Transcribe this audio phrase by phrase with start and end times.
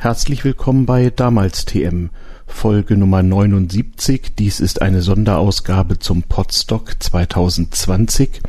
[0.00, 2.10] Herzlich willkommen bei Damals TM,
[2.46, 4.36] Folge Nummer 79.
[4.38, 8.40] Dies ist eine Sonderausgabe zum Podstock 2020.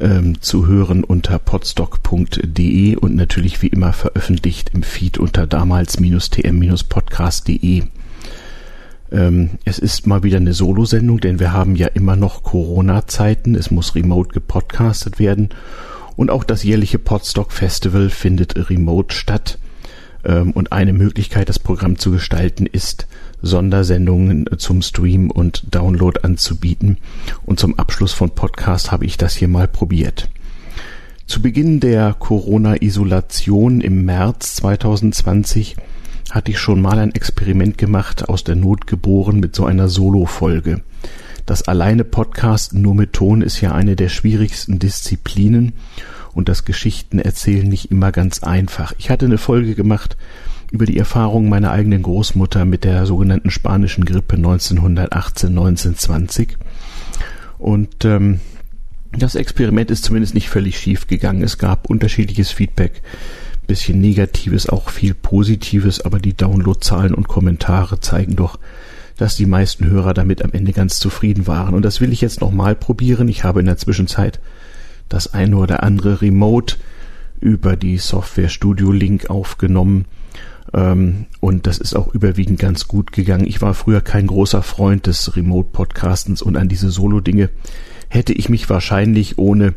[0.00, 7.84] Ähm, zu hören unter podstock.de und natürlich wie immer veröffentlicht im Feed unter damals-tm-podcast.de.
[9.12, 13.54] Ähm, es ist mal wieder eine Solo-Sendung, denn wir haben ja immer noch Corona-Zeiten.
[13.54, 15.48] Es muss remote gepodcastet werden.
[16.16, 19.58] Und auch das jährliche Podstock Festival findet remote statt.
[20.26, 23.06] Ähm, und eine Möglichkeit, das Programm zu gestalten, ist,
[23.42, 26.98] Sondersendungen zum Stream und Download anzubieten.
[27.44, 30.28] Und zum Abschluss von Podcast habe ich das hier mal probiert.
[31.26, 35.76] Zu Beginn der Corona-Isolation im März 2020
[36.30, 40.82] hatte ich schon mal ein Experiment gemacht, aus der Not geboren mit so einer Solo-Folge.
[41.44, 45.74] Das alleine Podcast nur mit Ton ist ja eine der schwierigsten Disziplinen
[46.36, 48.92] und das Geschichtenerzählen nicht immer ganz einfach.
[48.98, 50.16] Ich hatte eine Folge gemacht
[50.70, 56.58] über die Erfahrungen meiner eigenen Großmutter mit der sogenannten spanischen Grippe 1918, 1920
[57.58, 58.40] und ähm,
[59.12, 61.42] das Experiment ist zumindest nicht völlig schief gegangen.
[61.42, 63.00] Es gab unterschiedliches Feedback,
[63.66, 68.58] bisschen Negatives, auch viel Positives, aber die Downloadzahlen und Kommentare zeigen doch,
[69.16, 71.74] dass die meisten Hörer damit am Ende ganz zufrieden waren.
[71.74, 73.28] Und das will ich jetzt nochmal probieren.
[73.28, 74.38] Ich habe in der Zwischenzeit
[75.08, 76.76] das eine oder andere Remote
[77.40, 80.06] über die Software Studio Link aufgenommen.
[80.72, 83.46] Ähm, und das ist auch überwiegend ganz gut gegangen.
[83.46, 87.50] Ich war früher kein großer Freund des Remote-Podcastens und an diese Solo-Dinge
[88.08, 89.74] hätte ich mich wahrscheinlich ohne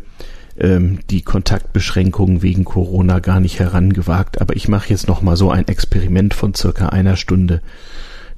[0.58, 4.42] ähm, die Kontaktbeschränkungen wegen Corona gar nicht herangewagt.
[4.42, 7.62] Aber ich mache jetzt noch mal so ein Experiment von circa einer Stunde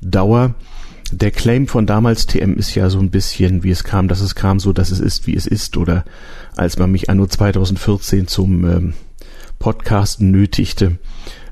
[0.02, 0.56] Dauer
[1.12, 4.36] der Claim von damals TM ist ja so ein bisschen, wie es kam, dass es
[4.36, 6.06] kam, so dass es ist, wie es ist, oder
[6.56, 8.94] als man mich anno 2014 zum ähm,
[9.60, 10.98] Podcasten nötigte,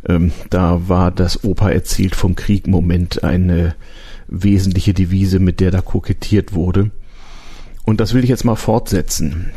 [0.07, 3.75] ähm, da war das Opa erzielt vom Krieg Moment eine
[4.27, 6.91] wesentliche Devise, mit der da kokettiert wurde.
[7.83, 9.51] Und das will ich jetzt mal fortsetzen.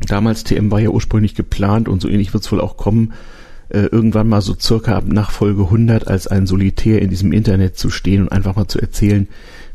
[0.00, 3.12] Damals TM war ja ursprünglich geplant und so ähnlich wird es wohl auch kommen,
[3.72, 7.88] äh, irgendwann mal so circa nach Folge 100 als ein Solitär in diesem Internet zu
[7.88, 9.28] stehen und einfach mal zu erzählen,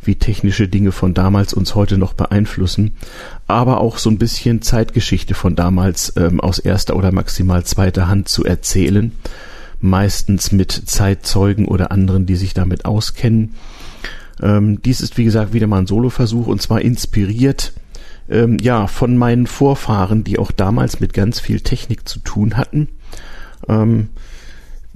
[0.04, 2.94] wie technische Dinge von damals uns heute noch beeinflussen,
[3.48, 8.30] aber auch so ein bisschen Zeitgeschichte von damals ähm, aus erster oder maximal zweiter Hand
[8.30, 9.12] zu erzählen,
[9.82, 13.56] meistens mit Zeitzeugen oder anderen, die sich damit auskennen.
[14.42, 17.74] Ähm, dies ist wie gesagt wieder mal ein Soloversuch und zwar inspiriert
[18.30, 22.90] ähm, ja von meinen Vorfahren, die auch damals mit ganz viel Technik zu tun hatten
[23.68, 24.10] ähm,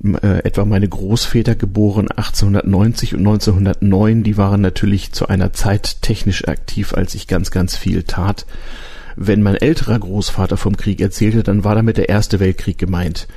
[0.04, 6.48] äh, etwa meine Großväter geboren 1890 und 1909, die waren natürlich zu einer Zeit technisch
[6.48, 8.46] aktiv, als ich ganz, ganz viel tat.
[9.16, 13.28] Wenn mein älterer Großvater vom Krieg erzählte, dann war damit der Erste Weltkrieg gemeint.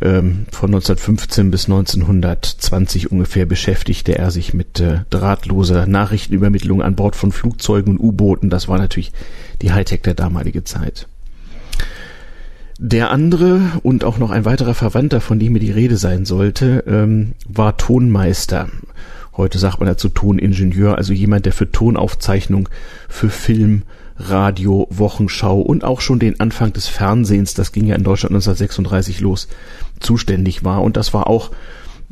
[0.00, 7.16] Ähm, von 1915 bis 1920 ungefähr beschäftigte er sich mit äh, drahtloser Nachrichtenübermittlung an Bord
[7.16, 8.48] von Flugzeugen und U-Booten.
[8.48, 9.12] Das war natürlich
[9.60, 11.08] die Hightech der damalige Zeit.
[12.84, 16.82] Der andere und auch noch ein weiterer Verwandter, von dem mir die Rede sein sollte,
[16.88, 18.70] ähm, war Tonmeister.
[19.36, 22.68] Heute sagt man dazu Toningenieur, also jemand, der für Tonaufzeichnung,
[23.08, 23.82] für Film,
[24.16, 29.20] Radio, Wochenschau und auch schon den Anfang des Fernsehens, das ging ja in Deutschland 1936
[29.20, 29.46] los,
[30.00, 30.82] zuständig war.
[30.82, 31.52] Und das war auch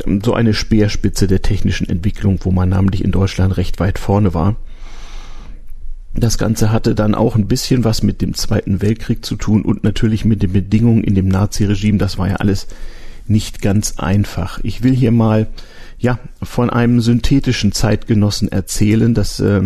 [0.07, 4.35] ähm, so eine Speerspitze der technischen Entwicklung, wo man namentlich in Deutschland recht weit vorne
[4.35, 4.55] war.
[6.15, 9.85] Das Ganze hatte dann auch ein bisschen was mit dem Zweiten Weltkrieg zu tun und
[9.85, 11.99] natürlich mit den Bedingungen in dem Naziregime.
[11.99, 12.67] Das war ja alles
[13.29, 14.59] nicht ganz einfach.
[14.65, 15.47] Ich will hier mal
[15.99, 19.15] ja von einem synthetischen Zeitgenossen erzählen.
[19.15, 19.63] Das äh,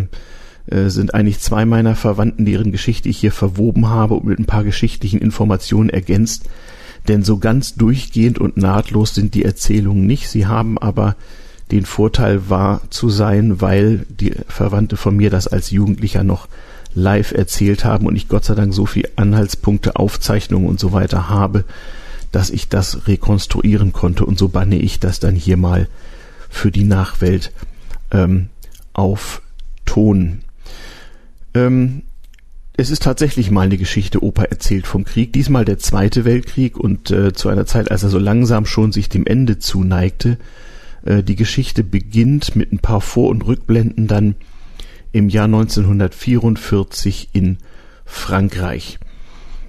[0.66, 4.46] äh, sind eigentlich zwei meiner Verwandten, deren Geschichte ich hier verwoben habe und mit ein
[4.46, 6.44] paar geschichtlichen Informationen ergänzt.
[7.08, 10.28] Denn so ganz durchgehend und nahtlos sind die Erzählungen nicht.
[10.28, 11.16] Sie haben aber
[11.70, 16.48] den Vorteil wahr zu sein, weil die Verwandte von mir das als Jugendlicher noch
[16.94, 21.28] live erzählt haben und ich Gott sei Dank so viel Anhaltspunkte, Aufzeichnungen und so weiter
[21.28, 21.64] habe,
[22.32, 25.88] dass ich das rekonstruieren konnte und so banne ich das dann hier mal
[26.48, 27.52] für die Nachwelt
[28.10, 28.48] ähm,
[28.92, 29.42] auf
[29.84, 30.40] Ton.
[31.54, 32.02] Ähm,
[32.76, 37.10] es ist tatsächlich mal eine Geschichte Opa erzählt vom Krieg, diesmal der Zweite Weltkrieg und
[37.10, 40.38] äh, zu einer Zeit, als er so langsam schon sich dem Ende zuneigte,
[41.04, 44.34] äh, die Geschichte beginnt mit ein paar Vor- und Rückblenden dann
[45.12, 47.58] im Jahr 1944 in
[48.04, 48.98] Frankreich.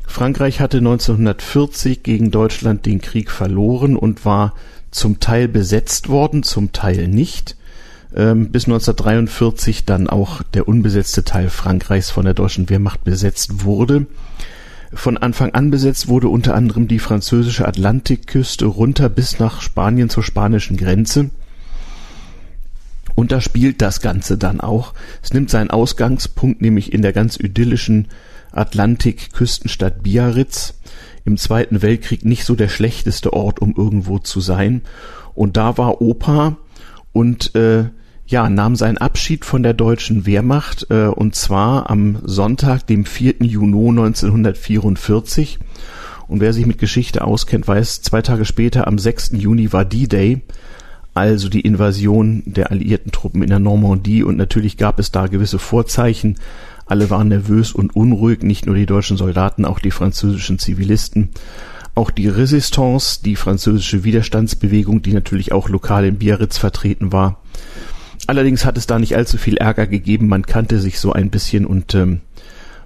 [0.08, 4.54] Frankreich hatte 1940 gegen Deutschland den Krieg verloren und war
[4.92, 7.58] zum Teil besetzt worden, zum Teil nicht.
[8.16, 14.06] Ähm, bis 1943 dann auch der unbesetzte Teil Frankreichs von der deutschen Wehrmacht besetzt wurde.
[14.94, 20.24] Von Anfang an besetzt wurde unter anderem die französische Atlantikküste runter bis nach Spanien zur
[20.24, 21.30] spanischen Grenze.
[23.16, 24.94] Und da spielt das Ganze dann auch.
[25.24, 28.10] Es nimmt seinen Ausgangspunkt nämlich in der ganz idyllischen
[28.52, 30.76] Atlantik-Küstenstadt Biarritz.
[31.24, 34.82] Im Zweiten Weltkrieg nicht so der schlechteste Ort, um irgendwo zu sein.
[35.34, 36.58] Und da war Opa
[37.14, 37.86] und äh,
[38.28, 43.36] ja, nahm seinen Abschied von der deutschen Wehrmacht äh, und zwar am Sonntag, dem 4.
[43.42, 45.60] Juni 1944.
[46.28, 49.34] Und wer sich mit Geschichte auskennt, weiß, zwei Tage später, am 6.
[49.34, 50.42] Juni, war D-Day,
[51.14, 54.24] also die Invasion der alliierten Truppen in der Normandie.
[54.24, 56.38] Und natürlich gab es da gewisse Vorzeichen.
[56.88, 61.30] Alle waren nervös und unruhig, nicht nur die deutschen Soldaten, auch die französischen Zivilisten.
[61.94, 67.40] Auch die Resistance, die französische Widerstandsbewegung, die natürlich auch lokal in Biarritz vertreten war,
[68.28, 71.66] Allerdings hat es da nicht allzu viel Ärger gegeben, man kannte sich so ein bisschen
[71.66, 72.22] und ähm,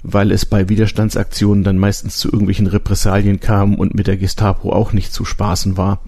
[0.03, 4.94] weil es bei Widerstandsaktionen dann meistens zu irgendwelchen Repressalien kam und mit der Gestapo auch
[4.94, 6.01] nicht zu spaßen war,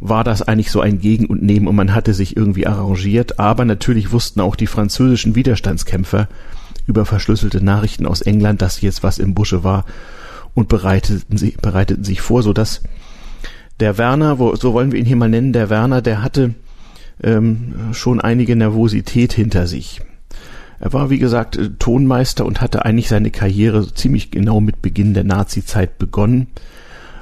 [0.00, 3.64] war das eigentlich so ein Gegen und Nehmen und man hatte sich irgendwie arrangiert, aber
[3.64, 6.28] natürlich wussten auch die französischen Widerstandskämpfer
[6.86, 9.84] über verschlüsselte Nachrichten aus England, dass jetzt was im Busche war
[10.54, 12.82] und bereiteten, sie, bereiteten sich vor, so dass
[13.78, 16.54] der Werner, wo, so wollen wir ihn hier mal nennen, der Werner, der hatte
[17.22, 20.00] ähm, schon einige Nervosität hinter sich.
[20.80, 25.14] Er war, wie gesagt, äh, Tonmeister und hatte eigentlich seine Karriere ziemlich genau mit Beginn
[25.14, 26.48] der Nazizeit begonnen.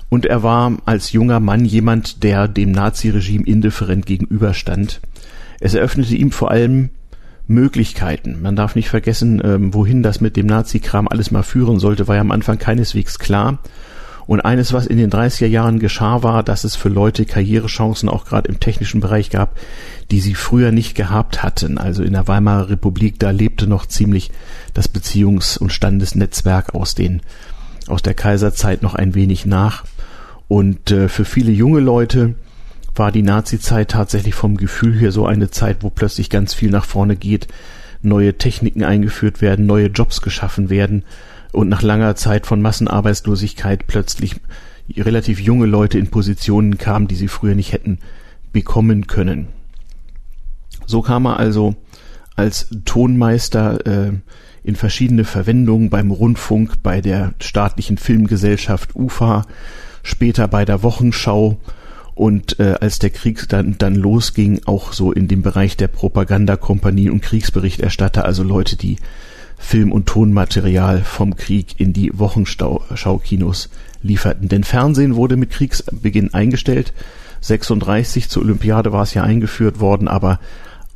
[0.09, 5.01] Und er war als junger Mann jemand, der dem Naziregime indifferent gegenüberstand.
[5.61, 6.91] Es eröffnete ihm vor allem
[7.47, 8.41] Möglichkeiten.
[8.43, 12.15] Man darf nicht vergessen, ähm, wohin das mit dem Nazikram alles mal führen sollte, war
[12.15, 13.59] ja am Anfang keineswegs klar.
[14.29, 18.27] Und eines, was in den 30er Jahren geschah, war, dass es für Leute Karrierechancen auch
[18.27, 19.57] gerade im technischen Bereich gab,
[20.11, 21.79] die sie früher nicht gehabt hatten.
[21.79, 24.31] Also in der Weimarer Republik, da lebte noch ziemlich
[24.75, 27.23] das Beziehungs- und Standesnetzwerk aus den,
[27.87, 29.87] aus der Kaiserzeit noch ein wenig nach.
[30.47, 32.35] Und äh, für viele junge Leute
[32.95, 36.85] war die Nazizeit tatsächlich vom Gefühl her so eine Zeit, wo plötzlich ganz viel nach
[36.85, 37.49] vorne geht,
[38.03, 41.05] neue Techniken eingeführt werden, neue Jobs geschaffen werden
[41.53, 44.37] und nach langer Zeit von Massenarbeitslosigkeit plötzlich
[44.97, 47.99] relativ junge Leute in Positionen kamen, die sie früher nicht hätten
[48.53, 49.49] bekommen können.
[50.87, 51.75] So kam er also
[52.37, 54.13] als Tonmeister äh,
[54.63, 59.45] in verschiedene Verwendungen beim Rundfunk, bei der staatlichen Filmgesellschaft UFA,
[60.03, 61.59] später bei der Wochenschau
[62.15, 67.11] und äh, als der Krieg dann, dann losging, auch so in dem Bereich der Propagandakompanie
[67.11, 68.97] und Kriegsberichterstatter, also Leute, die
[69.59, 73.69] Film- und Tonmaterial vom Krieg in die Wochenschaukinos
[74.03, 74.49] lieferten.
[74.49, 76.93] Denn Fernsehen wurde mit Kriegsbeginn eingestellt.
[77.41, 80.41] 36 zur Olympiade war es ja eingeführt worden, aber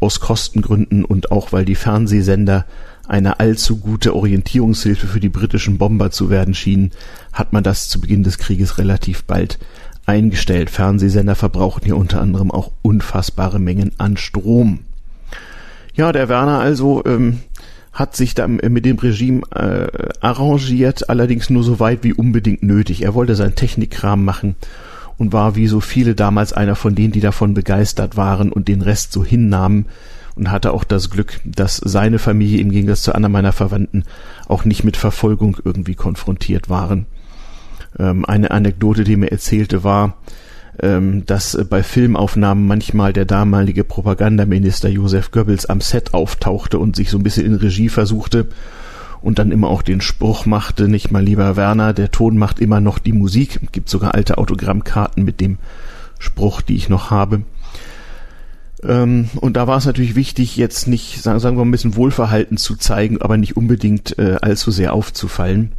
[0.01, 2.65] aus Kostengründen und auch weil die Fernsehsender
[3.07, 6.93] eine allzu gute Orientierungshilfe für die britischen Bomber zu werden schienen,
[7.33, 9.59] hat man das zu Beginn des Krieges relativ bald
[10.07, 10.71] eingestellt.
[10.71, 14.81] Fernsehsender verbrauchen hier unter anderem auch unfassbare Mengen an Strom.
[15.95, 17.41] Ja, der Werner also ähm,
[17.93, 19.87] hat sich dann mit dem Regime äh,
[20.21, 23.03] arrangiert, allerdings nur so weit wie unbedingt nötig.
[23.03, 24.57] Er wollte seinen Technikkram machen
[25.19, 28.83] und war wie so viele damals einer von denen, die davon begeistert waren und den
[28.83, 29.87] Rest so hinnahmen
[30.37, 34.05] und hatte auch das Glück, dass seine Familie im Gegensatz zu anderen meiner Verwandten
[34.49, 37.07] auch nicht mit Verfolgung irgendwie konfrontiert waren.
[37.99, 40.17] Ähm, eine Anekdote, die mir erzählte, war,
[40.81, 46.97] ähm, dass äh, bei Filmaufnahmen manchmal der damalige Propagandaminister Josef Goebbels am Set auftauchte und
[46.97, 48.47] sich so ein bisschen in Regie versuchte
[49.21, 52.81] und dann immer auch den Spruch machte, nicht mal lieber Werner, der Ton macht immer
[52.81, 53.61] noch die Musik.
[53.71, 55.59] Gibt sogar alte Autogrammkarten mit dem
[56.19, 57.43] Spruch, die ich noch habe.
[58.83, 62.57] Ähm, und da war es natürlich wichtig, jetzt nicht, sagen, wir mal, ein bisschen Wohlverhalten
[62.57, 65.73] zu zeigen, aber nicht unbedingt äh, allzu sehr aufzufallen.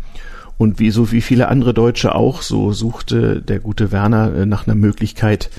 [0.58, 4.68] Und wie so wie viele andere Deutsche auch, so suchte der gute Werner äh, nach
[4.68, 5.50] einer Möglichkeit,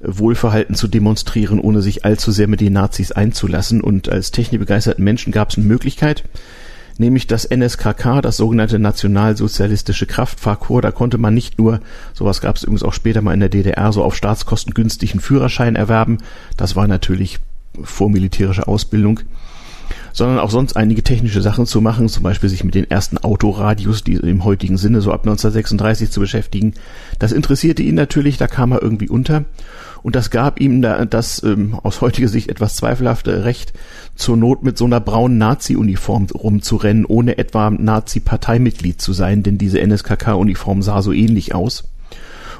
[0.00, 3.80] äh, Wohlverhalten zu demonstrieren, ohne sich allzu sehr mit den Nazis einzulassen.
[3.80, 6.24] Und als technikbegeisterten Menschen gab es eine Möglichkeit,
[6.98, 10.82] nämlich das NSKK, das sogenannte Nationalsozialistische Kraftfahrkorps.
[10.82, 11.80] Da konnte man nicht nur,
[12.14, 15.76] sowas gab es übrigens auch später mal in der DDR, so auf Staatskosten günstigen Führerschein
[15.76, 16.18] erwerben.
[16.56, 17.38] Das war natürlich
[17.82, 19.20] vormilitärische Ausbildung
[20.12, 24.04] sondern auch sonst einige technische Sachen zu machen, zum Beispiel sich mit den ersten Autoradios,
[24.04, 26.74] die im heutigen Sinne so ab 1936 zu beschäftigen.
[27.18, 29.44] Das interessierte ihn natürlich, da kam er irgendwie unter.
[30.02, 33.72] Und das gab ihm da, das ähm, aus heutiger Sicht etwas zweifelhafte Recht,
[34.14, 39.80] zur Not mit so einer braunen Nazi-Uniform rumzurennen, ohne etwa Nazi-Parteimitglied zu sein, denn diese
[39.80, 41.84] NSKK-Uniform sah so ähnlich aus.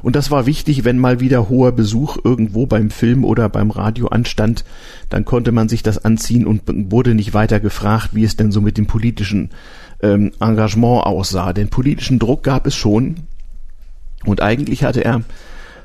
[0.02, 4.08] Und das war wichtig, wenn mal wieder hoher Besuch irgendwo beim Film oder beim Radio
[4.08, 4.64] anstand,
[5.08, 8.60] dann konnte man sich das anziehen und wurde nicht weiter gefragt, wie es denn so
[8.60, 9.50] mit dem politischen
[10.02, 11.52] ähm, Engagement aussah.
[11.52, 13.16] Den politischen Druck gab es schon.
[14.24, 15.22] Und eigentlich hatte er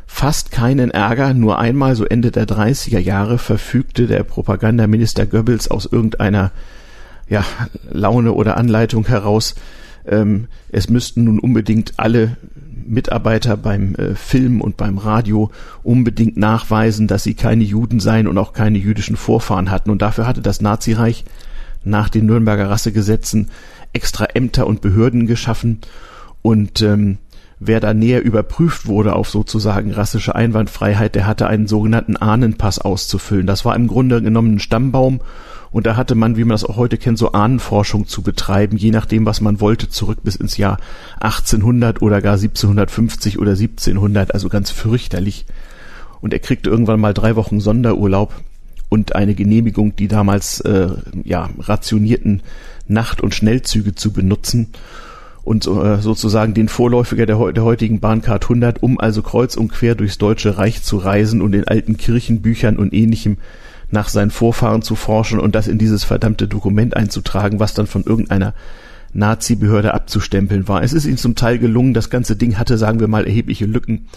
[0.06, 1.34] fast keinen Ärger.
[1.34, 6.52] Nur einmal, so Ende der 30er Jahre, verfügte der Propagandaminister Goebbels aus irgendeiner
[7.30, 7.44] ja,
[7.90, 9.56] Laune oder Anleitung heraus,
[10.06, 12.38] ähm, es müssten nun unbedingt alle
[12.88, 15.52] Mitarbeiter beim äh, Film und beim Radio
[15.84, 19.90] unbedingt nachweisen, dass sie keine Juden seien und auch keine jüdischen Vorfahren hatten.
[19.90, 21.26] Und dafür hatte das Nazireich
[21.84, 23.50] nach den Nürnberger Rassegesetzen
[23.92, 25.80] extra Ämter und Behörden geschaffen.
[26.42, 27.18] Und ähm,
[27.60, 33.48] wer da näher überprüft wurde auf sozusagen rassische Einwandfreiheit, der hatte einen sogenannten Ahnenpass auszufüllen.
[33.48, 35.22] Das war im Grunde genommen ein Stammbaum
[35.74, 38.92] und da hatte man, wie man das auch heute kennt, so Ahnenforschung zu betreiben, je
[38.92, 40.78] nachdem, was man wollte, zurück bis ins Jahr
[41.20, 45.48] 1800 oder gar 1750 oder 1700, also ganz fürchterlich.
[46.22, 48.36] Und er kriegte irgendwann mal drei Wochen Sonderurlaub
[48.88, 50.90] und eine Genehmigung, die damals äh,
[51.24, 52.44] ja rationierten
[52.88, 54.74] Nacht- und Schnellzüge zu benutzen
[55.44, 59.96] und äh, sozusagen den Vorläufiger der, der heutigen Bahncard 100, um also kreuz und quer
[59.96, 63.38] durchs Deutsche Reich zu reisen und in alten Kirchenbüchern und ähnlichem
[63.94, 68.04] nach seinen Vorfahren zu forschen und das in dieses verdammte Dokument einzutragen, was dann von
[68.04, 68.54] irgendeiner
[69.14, 70.84] Nazi-Behörde abzustempeln war.
[70.84, 74.08] Es ist ihm zum Teil gelungen, das ganze Ding hatte, sagen wir mal, erhebliche Lücken.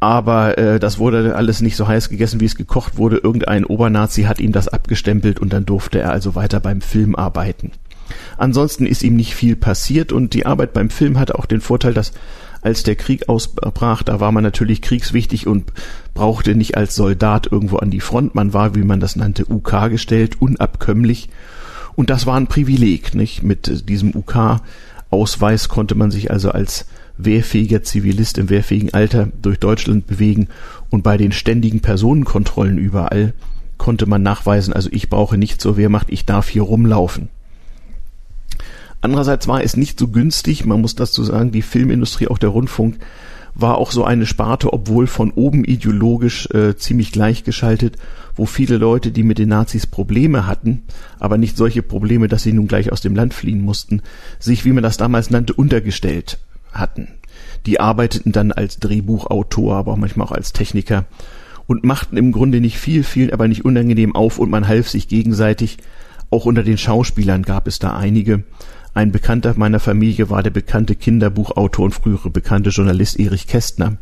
[0.00, 3.16] Aber äh, das wurde alles nicht so heiß gegessen, wie es gekocht wurde.
[3.16, 7.72] Irgendein Obernazi hat ihm das abgestempelt und dann durfte er also weiter beim Film arbeiten.
[8.36, 11.94] Ansonsten ist ihm nicht viel passiert und die Arbeit beim Film hatte auch den Vorteil,
[11.94, 12.12] dass
[12.62, 15.70] als der Krieg ausbrach, da war man natürlich kriegswichtig und
[16.14, 18.34] brauchte nicht als Soldat irgendwo an die Front.
[18.34, 21.28] Man war, wie man das nannte, UK gestellt, unabkömmlich.
[21.94, 23.42] Und das war ein Privileg, nicht?
[23.42, 26.86] Mit diesem UK-Ausweis konnte man sich also als
[27.18, 30.48] wehrfähiger Zivilist im wehrfähigen Alter durch Deutschland bewegen
[30.90, 33.34] und bei den ständigen Personenkontrollen überall
[33.78, 37.28] konnte man nachweisen, also ich brauche nicht zur Wehrmacht, ich darf hier rumlaufen.
[39.04, 42.96] Andererseits war es nicht so günstig, man muss dazu sagen, die Filmindustrie, auch der Rundfunk,
[43.54, 47.98] war auch so eine Sparte, obwohl von oben ideologisch äh, ziemlich gleichgeschaltet,
[48.34, 50.84] wo viele Leute, die mit den Nazis Probleme hatten,
[51.20, 54.00] aber nicht solche Probleme, dass sie nun gleich aus dem Land fliehen mussten,
[54.38, 56.38] sich, wie man das damals nannte, untergestellt
[56.72, 57.08] hatten.
[57.66, 61.04] Die arbeiteten dann als Drehbuchautor, aber auch manchmal auch als Techniker
[61.66, 65.08] und machten im Grunde nicht viel, viel, aber nicht unangenehm auf und man half sich
[65.08, 65.76] gegenseitig.
[66.30, 68.44] Auch unter den Schauspielern gab es da einige.
[68.94, 73.96] Ein Bekannter meiner Familie war der bekannte Kinderbuchautor und frühere bekannte Journalist Erich Kästner.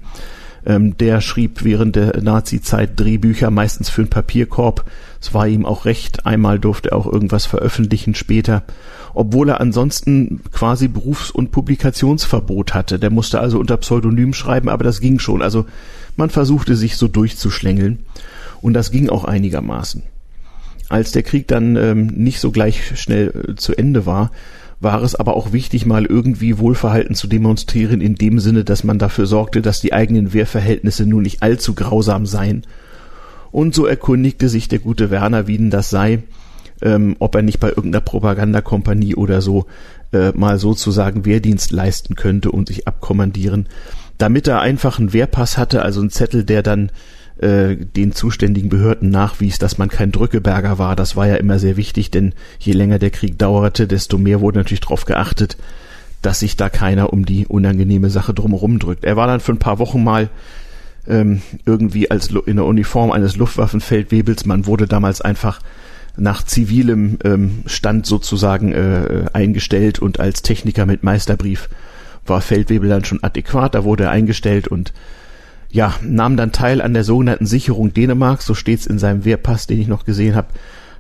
[0.67, 4.85] Ähm, der schrieb während der Nazi-Zeit Drehbücher, meistens für einen Papierkorb.
[5.21, 6.27] Es war ihm auch recht.
[6.27, 8.65] Einmal durfte er auch irgendwas veröffentlichen später.
[9.15, 12.99] Obwohl er ansonsten quasi Berufs- und Publikationsverbot hatte.
[12.99, 15.41] Der musste also unter Pseudonym schreiben, aber das ging schon.
[15.41, 15.65] Also
[16.17, 18.01] man versuchte sich so durchzuschlängeln.
[18.61, 20.03] Und das ging auch einigermaßen.
[20.91, 24.31] Als der Krieg dann ähm, nicht so gleich schnell äh, zu Ende war,
[24.83, 28.99] war es aber auch wichtig, mal irgendwie Wohlverhalten zu demonstrieren, in dem Sinne, dass man
[28.99, 32.67] dafür sorgte, dass die eigenen Wehrverhältnisse nun nicht allzu grausam seien.
[33.53, 36.23] Und so erkundigte sich der gute Werner, wie denn das sei,
[36.81, 39.67] ähm, ob er nicht bei irgendeiner Propagandakompanie oder so
[40.13, 43.69] äh, mal sozusagen Wehrdienst leisten könnte und sich abkommandieren,
[44.19, 46.91] damit er einfach einen Wehrpass hatte, also einen Zettel, der dann
[47.43, 50.97] äh, den zuständigen Behörden nachwies, dass man kein Drückeberger war.
[50.97, 54.59] Das war ja immer sehr wichtig, denn je länger der Krieg dauerte, desto mehr wurde
[54.59, 55.57] natürlich darauf geachtet,
[56.23, 59.05] dass sich da keiner um die unangenehme Sache drumherum drückt.
[59.05, 60.31] Er war dann für ein paar Wochen mal
[61.09, 64.47] ähm, irgendwie als in der Uniform eines Luftwaffenfeldwebels.
[64.47, 65.61] Man wurde damals einfach
[66.17, 71.69] nach zivilem ähm, Stand sozusagen äh, eingestellt und als Techniker mit Meisterbrief
[72.27, 73.75] war Feldwebel dann schon adäquat.
[73.75, 74.93] Da wurde er eingestellt und
[75.73, 79.81] ja, nahm dann teil an der sogenannten Sicherung Dänemarks, so steht's in seinem Wehrpass, den
[79.81, 80.49] ich noch gesehen habe,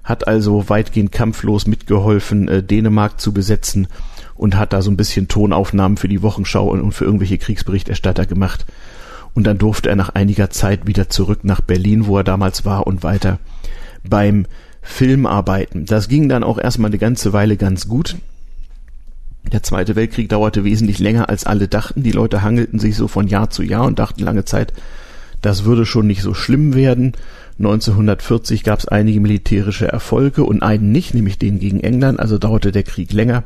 [0.02, 3.86] hat also weitgehend kampflos mitgeholfen, äh, Dänemark zu besetzen
[4.34, 8.64] und hat da so ein bisschen Tonaufnahmen für die Wochenschau und für irgendwelche Kriegsberichterstatter gemacht.
[9.34, 12.86] Und dann durfte er nach einiger Zeit wieder zurück nach Berlin, wo er damals war,
[12.86, 13.38] und weiter
[14.08, 14.46] beim
[14.80, 15.84] Film arbeiten.
[15.84, 18.16] Das ging dann auch erstmal eine ganze Weile ganz gut.
[19.50, 22.02] Der Zweite Weltkrieg dauerte wesentlich länger, als alle dachten.
[22.02, 24.72] Die Leute hangelten sich so von Jahr zu Jahr und dachten lange Zeit,
[25.42, 27.12] das würde schon nicht so schlimm werden.
[27.58, 32.72] 1940 gab es einige militärische Erfolge und einen nicht, nämlich den gegen England, also dauerte
[32.72, 33.42] der Krieg länger.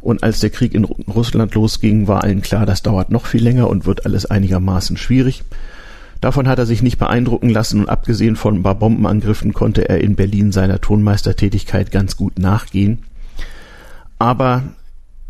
[0.00, 3.68] Und als der Krieg in Russland losging, war allen klar, das dauert noch viel länger
[3.68, 5.42] und wird alles einigermaßen schwierig.
[6.20, 10.00] Davon hat er sich nicht beeindrucken lassen und abgesehen von ein paar Bombenangriffen konnte er
[10.00, 12.98] in Berlin seiner Tonmeistertätigkeit ganz gut nachgehen.
[14.18, 14.62] Aber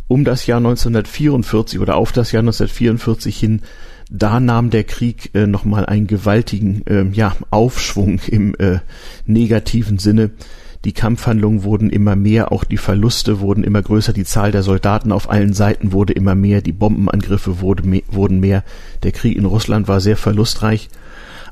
[0.09, 3.63] um das Jahr 1944 oder auf das Jahr 1944 hin,
[4.11, 8.79] da nahm der Krieg äh, nochmal einen gewaltigen äh, ja, Aufschwung im äh,
[9.27, 10.31] negativen Sinne.
[10.85, 15.11] Die Kampfhandlungen wurden immer mehr, auch die Verluste wurden immer größer, die Zahl der Soldaten
[15.11, 18.63] auf allen Seiten wurde immer mehr, die Bombenangriffe wurde mehr, wurden mehr.
[19.03, 20.89] Der Krieg in Russland war sehr verlustreich.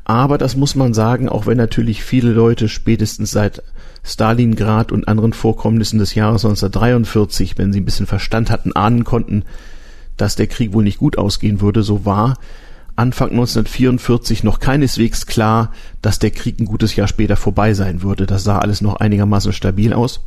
[0.05, 3.63] Aber das muss man sagen, auch wenn natürlich viele Leute spätestens seit
[4.03, 9.45] Stalingrad und anderen Vorkommnissen des Jahres 1943, wenn sie ein bisschen Verstand hatten, ahnen konnten,
[10.19, 12.37] dass der Krieg wohl nicht gut ausgehen würde, so war
[12.97, 18.27] Anfang 1944 noch keineswegs klar, dass der Krieg ein gutes Jahr später vorbei sein würde.
[18.27, 20.25] Das sah alles noch einigermaßen stabil aus.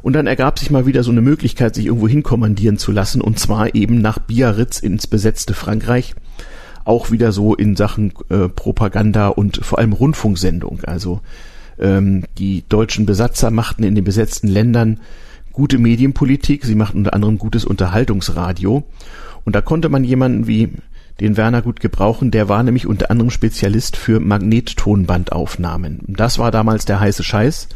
[0.00, 3.40] Und dann ergab sich mal wieder so eine Möglichkeit, sich irgendwo hinkommandieren zu lassen, und
[3.40, 6.14] zwar eben nach Biarritz ins besetzte Frankreich.
[6.88, 10.80] Auch wieder so in Sachen äh, Propaganda und vor allem Rundfunksendung.
[10.86, 11.20] Also
[11.78, 15.00] ähm, die deutschen Besatzer machten in den besetzten Ländern
[15.52, 18.84] gute Medienpolitik, sie machten unter anderem gutes Unterhaltungsradio.
[19.44, 20.70] Und da konnte man jemanden wie
[21.20, 22.30] den Werner gut gebrauchen.
[22.30, 26.04] Der war nämlich unter anderem Spezialist für Magnettonbandaufnahmen.
[26.06, 27.68] Das war damals der heiße Scheiß.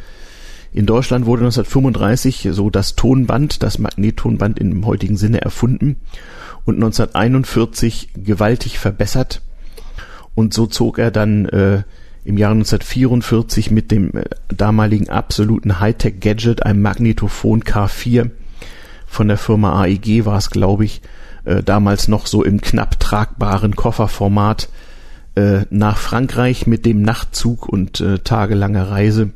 [0.72, 5.96] In Deutschland wurde 1935 so das Tonband, das Magnettonband im heutigen Sinne erfunden
[6.64, 9.42] und 1941 gewaltig verbessert.
[10.34, 11.82] Und so zog er dann äh,
[12.24, 18.30] im Jahre 1944 mit dem äh, damaligen absoluten Hightech-Gadget, einem Magnetophon K4
[19.12, 21.02] von der Firma AEG war es, glaube ich,
[21.44, 24.70] äh, damals noch so im knapp tragbaren Kofferformat
[25.34, 29.30] äh, nach Frankreich mit dem Nachtzug und äh, tagelanger Reise,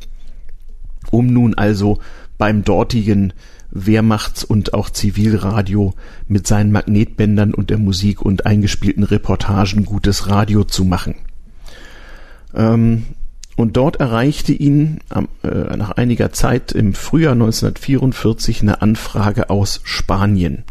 [1.11, 1.99] um nun also
[2.38, 3.35] beim dortigen
[3.85, 5.95] Wehrmachts- und auch Zivilradio
[6.28, 11.16] mit seinen Magnetbändern und der Musik und eingespielten Reportagen gutes Radio zu machen.
[12.54, 13.04] Ähm,
[13.56, 14.99] und dort erreichte ihn
[15.42, 20.64] äh, nach einiger Zeit im Frühjahr 1944 eine Anfrage aus Spanien.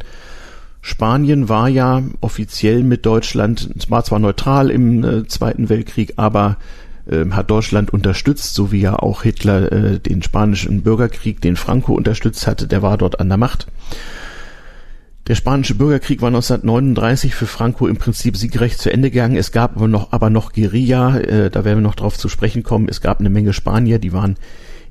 [0.81, 6.57] Spanien war ja offiziell mit Deutschland, war zwar neutral im äh, Zweiten Weltkrieg, aber
[7.31, 12.47] hat Deutschland unterstützt, so wie ja auch Hitler äh, den spanischen Bürgerkrieg, den Franco unterstützt
[12.47, 13.67] hatte, der war dort an der Macht.
[15.27, 19.37] Der spanische Bürgerkrieg war 1939 für Franco im Prinzip siegrecht zu Ende gegangen.
[19.37, 22.61] Es gab aber noch, aber noch Guerilla, äh, da werden wir noch drauf zu sprechen
[22.61, 22.87] kommen.
[22.87, 24.35] Es gab eine Menge Spanier, die waren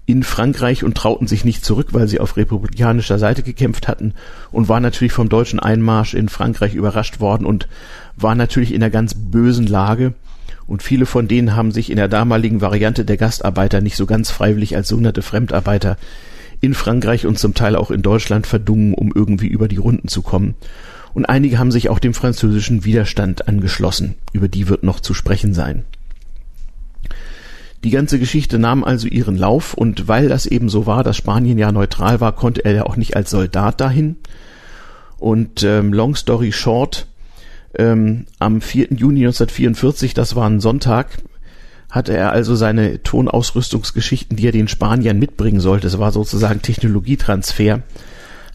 [0.06, 4.12] in Frankreich und trauten sich nicht zurück, weil sie auf republikanischer Seite gekämpft hatten
[4.50, 7.68] und waren natürlich vom deutschen Einmarsch in Frankreich überrascht worden und
[8.16, 10.14] waren natürlich in einer ganz bösen Lage.
[10.66, 14.30] Und viele von denen haben sich in der damaligen Variante der Gastarbeiter nicht so ganz
[14.30, 15.96] freiwillig als sogenannte Fremdarbeiter
[16.60, 20.22] in Frankreich und zum Teil auch in Deutschland verdungen, um irgendwie über die Runden zu
[20.22, 20.54] kommen.
[21.12, 24.14] Und einige haben sich auch dem französischen Widerstand angeschlossen.
[24.32, 25.84] Über die wird noch zu sprechen sein.
[27.84, 31.58] Die ganze Geschichte nahm also ihren Lauf und weil das eben so war, dass Spanien
[31.58, 34.16] ja neutral war, konnte er ja auch nicht als Soldat dahin.
[35.18, 37.06] Und ähm, long story short,
[37.78, 38.88] ähm, am 4.
[38.90, 41.18] Juni 1944, das war ein Sonntag,
[41.90, 47.82] hatte er also seine Tonausrüstungsgeschichten, die er den Spaniern mitbringen sollte, es war sozusagen Technologietransfer,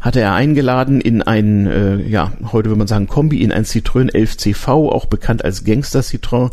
[0.01, 4.11] hatte er eingeladen in ein, äh, ja, heute würde man sagen Kombi, in ein Citroën
[4.11, 6.51] 11CV, auch bekannt als Gangster Citroën,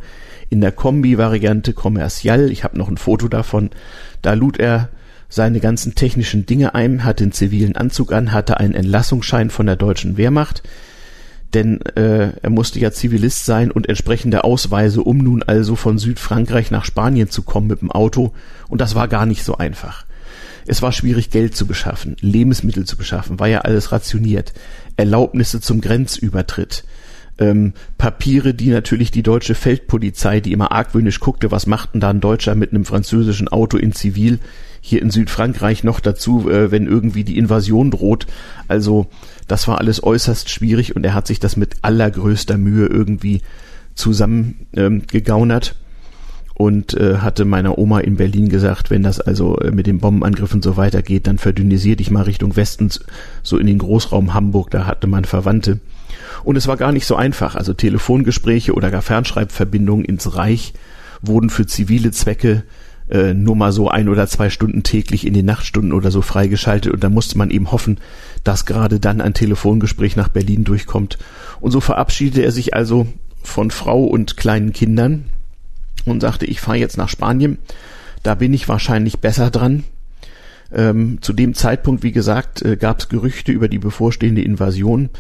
[0.49, 2.51] in der Kombi-Variante Commercial.
[2.51, 3.71] Ich habe noch ein Foto davon.
[4.23, 4.89] Da lud er
[5.29, 9.77] seine ganzen technischen Dinge ein, hatte den zivilen Anzug an, hatte einen Entlassungsschein von der
[9.77, 10.63] deutschen Wehrmacht,
[11.55, 16.71] denn äh, er musste ja Zivilist sein und entsprechende Ausweise, um nun also von Südfrankreich
[16.71, 18.33] nach Spanien zu kommen mit dem Auto.
[18.69, 20.05] Und das war gar nicht so einfach.
[20.67, 24.53] Es war schwierig, Geld zu beschaffen, Lebensmittel zu beschaffen, war ja alles rationiert,
[24.97, 26.85] Erlaubnisse zum Grenzübertritt,
[27.39, 32.11] ähm, Papiere, die natürlich die deutsche Feldpolizei, die immer argwöhnisch guckte, was macht denn da
[32.11, 34.39] ein Deutscher mit einem französischen Auto in Zivil
[34.81, 38.27] hier in Südfrankreich noch dazu, äh, wenn irgendwie die Invasion droht.
[38.69, 39.07] Also
[39.49, 43.43] das war alles äußerst schwierig und er hat sich das mit allergrößter Mühe irgendwie
[43.95, 45.03] zusammen ähm,
[46.55, 50.63] und äh, hatte meiner Oma in Berlin gesagt, wenn das also äh, mit den Bombenangriffen
[50.63, 52.91] so weitergeht, dann verdünnisier dich mal Richtung Westen,
[53.43, 55.81] so in den Großraum Hamburg, da hatte man Verwandte.
[56.47, 57.57] Und es war gar nicht so einfach.
[57.57, 60.75] Also Telefongespräche oder gar Fernschreibverbindungen ins Reich
[61.21, 62.63] wurden für zivile Zwecke
[63.11, 66.93] äh, nur mal so ein oder zwei Stunden täglich in den Nachtstunden oder so freigeschaltet
[66.93, 67.99] und da musste man eben hoffen,
[68.45, 71.19] dass gerade dann ein Telefongespräch nach Berlin durchkommt.
[71.59, 73.09] Und so verabschiedete er sich also
[73.43, 75.25] von Frau und kleinen Kindern
[76.05, 77.59] und sagte, ich fahre jetzt nach Spanien,
[78.23, 79.83] da bin ich wahrscheinlich besser dran.
[80.73, 85.11] Ähm, zu dem Zeitpunkt, wie gesagt, äh, gab es Gerüchte über die bevorstehende Invasion.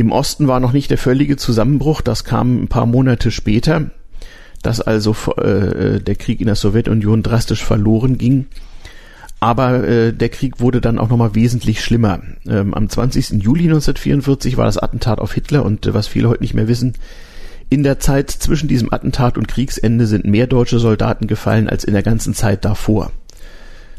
[0.00, 3.90] Im Osten war noch nicht der völlige Zusammenbruch, das kam ein paar Monate später,
[4.62, 8.46] dass also äh, der Krieg in der Sowjetunion drastisch verloren ging.
[9.40, 12.20] Aber äh, der Krieg wurde dann auch nochmal wesentlich schlimmer.
[12.48, 13.42] Ähm, am 20.
[13.42, 16.94] Juli 1944 war das Attentat auf Hitler und äh, was viele heute nicht mehr wissen,
[17.68, 21.92] in der Zeit zwischen diesem Attentat und Kriegsende sind mehr deutsche Soldaten gefallen als in
[21.92, 23.12] der ganzen Zeit davor.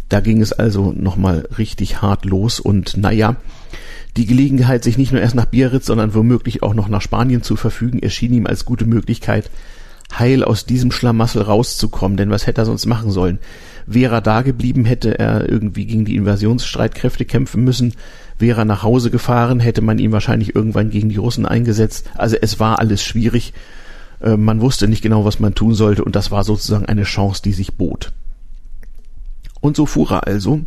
[0.10, 3.36] Da ging es also nochmal richtig hart los und naja,
[4.18, 7.56] die Gelegenheit, sich nicht nur erst nach Biarritz, sondern womöglich auch noch nach Spanien zu
[7.56, 9.50] verfügen, erschien ihm als gute Möglichkeit,
[10.18, 13.40] heil aus diesem Schlamassel rauszukommen, denn was hätte er sonst machen sollen?
[13.86, 17.94] Wäre er da geblieben, hätte er irgendwie gegen die Invasionsstreitkräfte kämpfen müssen.
[18.38, 22.10] Wäre er nach Hause gefahren, hätte man ihn wahrscheinlich irgendwann gegen die Russen eingesetzt.
[22.16, 23.54] Also es war alles schwierig.
[24.22, 27.42] Äh, man wusste nicht genau, was man tun sollte und das war sozusagen eine Chance,
[27.44, 28.12] die sich bot.
[29.62, 30.62] Und so fuhr er also,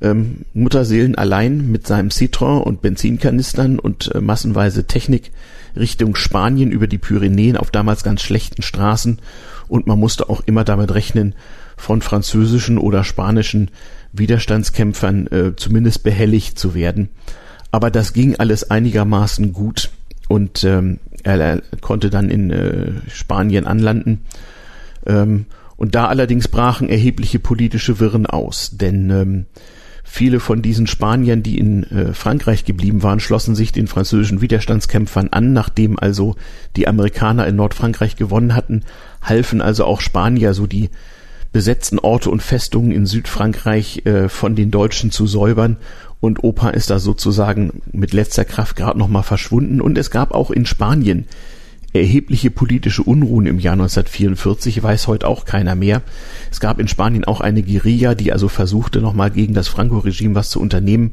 [0.00, 5.32] ähm, Mutterseelen allein mit seinem Citroën und Benzinkanistern und äh, massenweise Technik
[5.76, 9.18] Richtung Spanien über die Pyrenäen auf damals ganz schlechten Straßen
[9.68, 11.34] und man musste auch immer damit rechnen,
[11.76, 13.70] von französischen oder spanischen
[14.12, 17.10] Widerstandskämpfern äh, zumindest behelligt zu werden.
[17.70, 19.90] Aber das ging alles einigermaßen gut
[20.28, 24.22] und ähm, er, er konnte dann in äh, Spanien anlanden.
[25.06, 29.46] Ähm, und da allerdings brachen erhebliche politische Wirren aus, denn ähm,
[30.08, 35.28] Viele von diesen Spaniern, die in äh, Frankreich geblieben waren, schlossen sich den französischen Widerstandskämpfern
[35.32, 36.36] an, nachdem also
[36.76, 38.82] die Amerikaner in Nordfrankreich gewonnen hatten,
[39.20, 40.90] halfen also auch Spanier, so die
[41.52, 45.76] besetzten Orte und Festungen in Südfrankreich äh, von den Deutschen zu säubern.
[46.20, 49.80] Und Opa ist da sozusagen mit letzter Kraft gerade noch mal verschwunden.
[49.80, 51.26] Und es gab auch in Spanien
[51.98, 56.02] erhebliche politische Unruhen im Jahr 1944, weiß heute auch keiner mehr.
[56.50, 60.50] Es gab in Spanien auch eine Guerilla, die also versuchte, nochmal gegen das Franco-Regime was
[60.50, 61.12] zu unternehmen.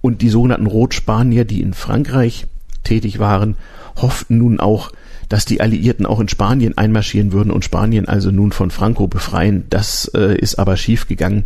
[0.00, 2.46] Und die sogenannten Rotspanier, die in Frankreich
[2.82, 3.56] tätig waren,
[3.96, 4.92] hofften nun auch,
[5.28, 9.64] dass die Alliierten auch in Spanien einmarschieren würden und Spanien also nun von Franco befreien.
[9.70, 11.44] Das äh, ist aber schiefgegangen.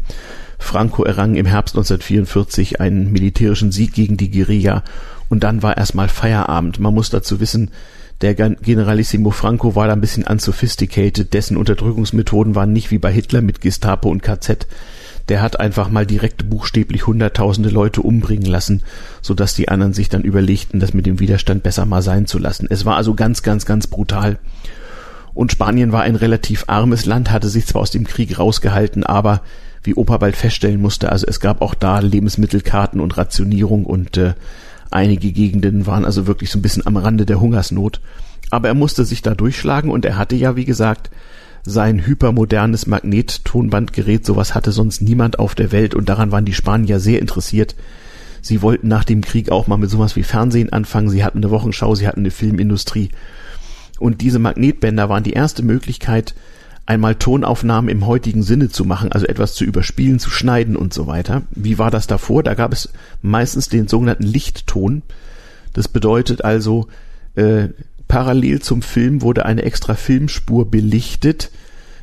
[0.59, 4.83] Franco errang im Herbst 1944 einen militärischen Sieg gegen die Guerilla
[5.29, 6.81] und dann war erstmal Feierabend.
[6.81, 7.71] Man muss dazu wissen,
[8.21, 13.43] der Generalissimo Franco war da ein bisschen unsophisticated, dessen Unterdrückungsmethoden waren nicht wie bei Hitler
[13.43, 14.67] mit Gestapo und KZ.
[15.29, 18.83] Der hat einfach mal direkt buchstäblich hunderttausende Leute umbringen lassen,
[19.23, 22.39] so dass die anderen sich dann überlegten, das mit dem Widerstand besser mal sein zu
[22.39, 22.67] lassen.
[22.71, 24.39] Es war also ganz, ganz, ganz brutal.
[25.35, 29.43] Und Spanien war ein relativ armes Land, hatte sich zwar aus dem Krieg rausgehalten, aber
[29.85, 34.35] wie Opa bald feststellen musste, also es gab auch da Lebensmittelkarten und Rationierung und äh,
[34.91, 38.01] Einige Gegenden waren also wirklich so ein bisschen am Rande der Hungersnot.
[38.51, 41.11] Aber er musste sich da durchschlagen und er hatte ja, wie gesagt,
[41.65, 46.99] sein hypermodernes Magnettonbandgerät, sowas hatte sonst niemand auf der Welt und daran waren die Spanier
[46.99, 47.75] sehr interessiert.
[48.41, 51.51] Sie wollten nach dem Krieg auch mal mit sowas wie Fernsehen anfangen, sie hatten eine
[51.51, 53.11] Wochenschau, sie hatten eine Filmindustrie.
[53.99, 56.35] Und diese Magnetbänder waren die erste Möglichkeit,
[56.89, 61.07] einmal Tonaufnahmen im heutigen Sinne zu machen, also etwas zu überspielen, zu schneiden und so
[61.07, 61.43] weiter.
[61.51, 62.43] Wie war das davor?
[62.43, 62.89] Da gab es
[63.21, 65.03] meistens den sogenannten Lichtton.
[65.75, 66.89] Das bedeutet also,
[67.35, 67.69] äh,
[68.09, 71.51] parallel zum Film wurde eine extra Filmspur belichtet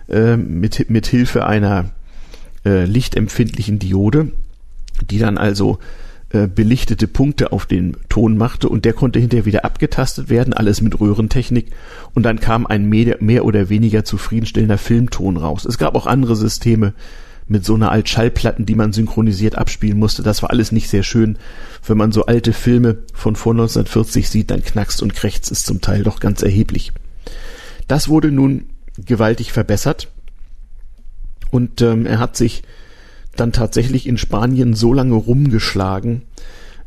[0.08, 1.90] äh, mit, mit Hilfe einer
[2.64, 4.34] äh, lichtempfindlichen Diode,
[5.10, 5.80] die dann also
[6.30, 10.82] äh, belichtete Punkte auf den Ton machte und der konnte hinterher wieder abgetastet werden, alles
[10.82, 11.72] mit Röhrentechnik
[12.14, 15.66] und dann kam ein mehr, oder weniger zufriedenstellender Filmton raus.
[15.66, 16.94] Es gab auch andere Systeme
[17.48, 20.24] mit so einer Alt Schallplatten, die man synchronisiert abspielen musste.
[20.24, 21.38] Das war alles nicht sehr schön.
[21.86, 25.80] Wenn man so alte Filme von vor 1940 sieht, dann knackst und krächzt es zum
[25.80, 26.92] Teil doch ganz erheblich.
[27.88, 28.66] Das wurde nun
[28.98, 30.08] gewaltig verbessert
[31.52, 32.64] und ähm, er hat sich
[33.36, 36.24] dann tatsächlich in Spanien so lange rumgeschlagen,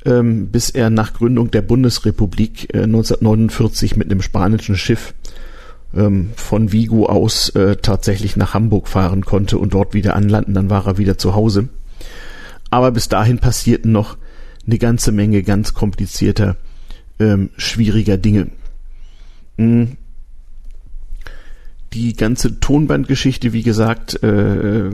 [0.05, 5.15] ähm, bis er nach Gründung der Bundesrepublik äh, 1949 mit einem spanischen Schiff
[5.95, 10.55] ähm, von Vigo aus äh, tatsächlich nach Hamburg fahren konnte und dort wieder anlanden.
[10.55, 11.69] Dann war er wieder zu Hause.
[12.71, 14.17] Aber bis dahin passierten noch
[14.67, 16.57] eine ganze Menge ganz komplizierter,
[17.19, 18.49] ähm, schwieriger Dinge.
[19.57, 19.97] Mhm.
[21.95, 24.91] Die ganze Tonbandgeschichte, wie gesagt, äh,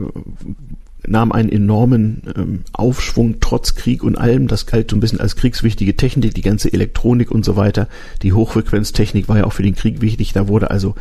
[1.07, 4.47] nahm einen enormen ähm, Aufschwung trotz Krieg und allem.
[4.47, 7.87] Das galt so ein bisschen als kriegswichtige Technik, die ganze Elektronik und so weiter.
[8.21, 10.33] Die Hochfrequenztechnik war ja auch für den Krieg wichtig.
[10.33, 10.95] Da wurde also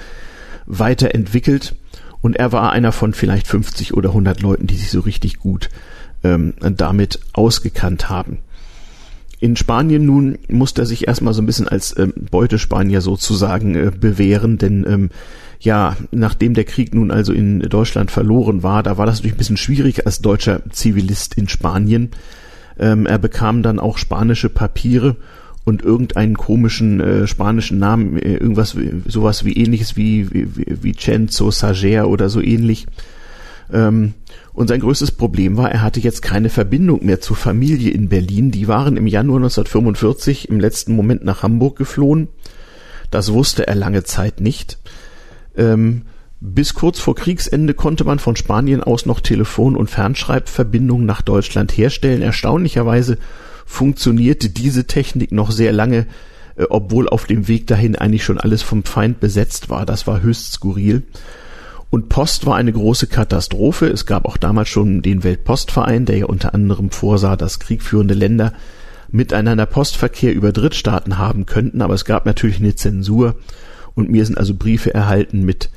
[0.67, 1.75] weiterentwickelt
[2.21, 5.69] und er war einer von vielleicht 50 oder 100 Leuten, die sich so richtig gut
[6.23, 8.39] ähm, damit ausgekannt haben.
[9.41, 13.91] In Spanien nun musste er sich erstmal so ein bisschen als ähm, Beutespanier sozusagen äh,
[13.91, 15.11] bewähren, denn ähm,
[15.65, 19.39] ja, nachdem der Krieg nun also in Deutschland verloren war, da war das natürlich ein
[19.39, 22.11] bisschen schwierig als deutscher Zivilist in Spanien.
[22.79, 25.17] Ähm, er bekam dann auch spanische Papiere
[25.65, 30.49] und irgendeinen komischen äh, spanischen Namen, äh, irgendwas, sowas wie ähnliches wie, wie,
[30.83, 32.87] wie Cenzo Sager oder so ähnlich.
[33.73, 34.13] Ähm,
[34.53, 38.51] und sein größtes Problem war, er hatte jetzt keine Verbindung mehr zur Familie in Berlin.
[38.51, 42.29] Die waren im Januar 1945 im letzten Moment nach Hamburg geflohen.
[43.11, 44.79] Das wusste er lange Zeit nicht
[45.57, 46.03] ähm,
[46.47, 51.73] Bis kurz vor Kriegsende konnte man von Spanien aus noch Telefon- und Fernschreibverbindungen nach Deutschland
[51.73, 52.21] herstellen.
[52.21, 53.17] Erstaunlicherweise
[53.65, 56.07] funktionierte diese Technik noch sehr lange,
[56.57, 59.87] äh, obwohl auf dem Weg dahin eigentlich schon alles vom Feind besetzt war.
[59.87, 61.05] Das war höchst skurril.
[61.89, 63.87] Und Post war eine große Katastrophe.
[63.87, 68.53] Es gab auch damals schon den Weltpostverein, der ja unter anderem vorsah, dass kriegführende Länder
[69.11, 73.37] miteinander Postverkehr über Drittstaaten haben könnten, aber es gab natürlich eine Zensur
[73.95, 75.71] und mir sind also Briefe erhalten mit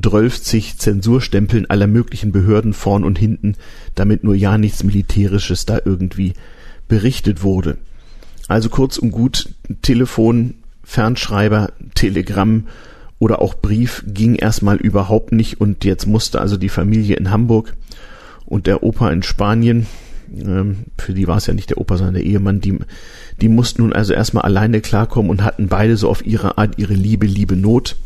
[0.00, 0.42] 12
[0.78, 3.56] Zensurstempeln aller möglichen Behörden vorn und hinten,
[3.94, 6.32] damit nur ja nichts Militärisches da irgendwie
[6.88, 7.76] berichtet wurde.
[8.48, 9.50] Also kurz und gut,
[9.82, 10.54] Telefon,
[10.84, 12.66] Fernschreiber, Telegramm
[13.18, 17.74] oder auch Brief ging erstmal überhaupt nicht und jetzt musste also die Familie in Hamburg
[18.46, 19.86] und der Opa in Spanien
[20.34, 22.78] ähm, für die war es ja nicht der Opa, sondern der Ehemann, die,
[23.40, 26.94] die mussten nun also erstmal alleine klarkommen und hatten beide so auf ihre Art ihre
[26.94, 27.96] Liebe, Liebe Not.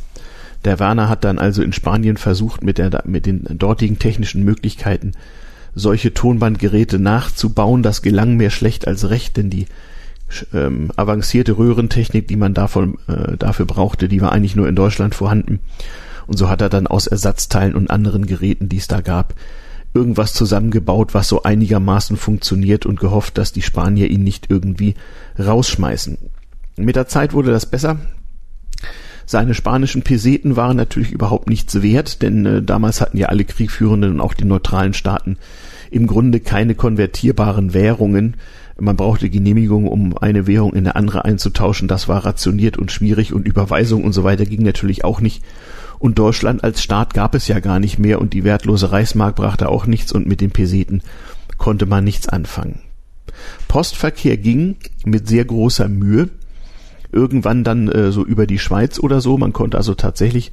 [0.65, 5.13] Der Werner hat dann also in Spanien versucht, mit, der, mit den dortigen technischen Möglichkeiten
[5.75, 7.83] solche Tonbandgeräte nachzubauen.
[7.83, 9.67] Das gelang mehr schlecht als recht, denn die
[10.53, 15.15] ähm, avancierte Röhrentechnik, die man davon, äh, dafür brauchte, die war eigentlich nur in Deutschland
[15.15, 15.61] vorhanden.
[16.27, 19.35] Und so hat er dann aus Ersatzteilen und anderen Geräten, die es da gab,
[19.97, 24.95] irgendwas zusammengebaut, was so einigermaßen funktioniert und gehofft, dass die Spanier ihn nicht irgendwie
[25.39, 26.19] rausschmeißen.
[26.77, 27.99] Mit der Zeit wurde das besser.
[29.25, 34.13] Seine spanischen Peseten waren natürlich überhaupt nichts wert, denn äh, damals hatten ja alle Kriegführenden
[34.13, 35.39] und auch die neutralen Staaten
[35.91, 38.37] im Grunde keine konvertierbaren Währungen.
[38.79, 41.89] Man brauchte Genehmigung, um eine Währung in eine andere einzutauschen.
[41.89, 45.43] Das war rationiert und schwierig und Überweisung und so weiter ging natürlich auch nicht.
[45.99, 49.69] Und Deutschland als Staat gab es ja gar nicht mehr und die wertlose Reichsmark brachte
[49.69, 51.03] auch nichts und mit den Peseten
[51.59, 52.81] konnte man nichts anfangen.
[53.69, 56.29] Postverkehr ging mit sehr großer Mühe.
[57.13, 59.39] Irgendwann dann äh, so über die Schweiz oder so.
[59.39, 60.53] Man konnte also tatsächlich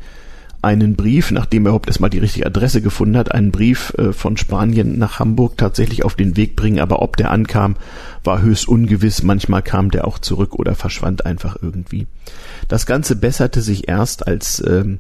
[0.64, 4.38] einen Brief, nachdem er überhaupt erstmal die richtige Adresse gefunden hat, einen Brief äh, von
[4.38, 6.80] Spanien nach Hamburg tatsächlich auf den Weg bringen.
[6.80, 7.76] Aber ob der ankam,
[8.24, 9.24] war höchst ungewiss.
[9.24, 12.08] Manchmal kam der auch zurück oder verschwand einfach irgendwie.
[12.68, 15.00] Das Ganze besserte sich erst, als ähm,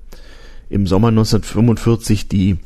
[0.69, 2.57] im Sommer 1945 die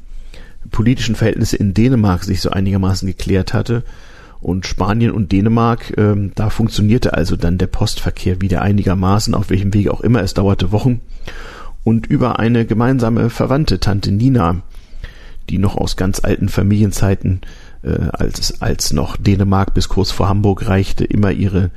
[0.71, 3.83] politischen Verhältnisse in Dänemark sich so einigermaßen geklärt hatte
[4.39, 9.73] und Spanien und Dänemark, ähm, da funktionierte also dann der Postverkehr wieder einigermaßen, auf welchem
[9.73, 11.01] Wege auch immer, es dauerte Wochen
[11.87, 14.61] und über eine gemeinsame Verwandte, Tante Nina,
[15.49, 17.39] die noch aus ganz alten Familienzeiten,
[17.81, 21.71] äh, als, als noch Dänemark bis kurz vor Hamburg reichte, immer ihre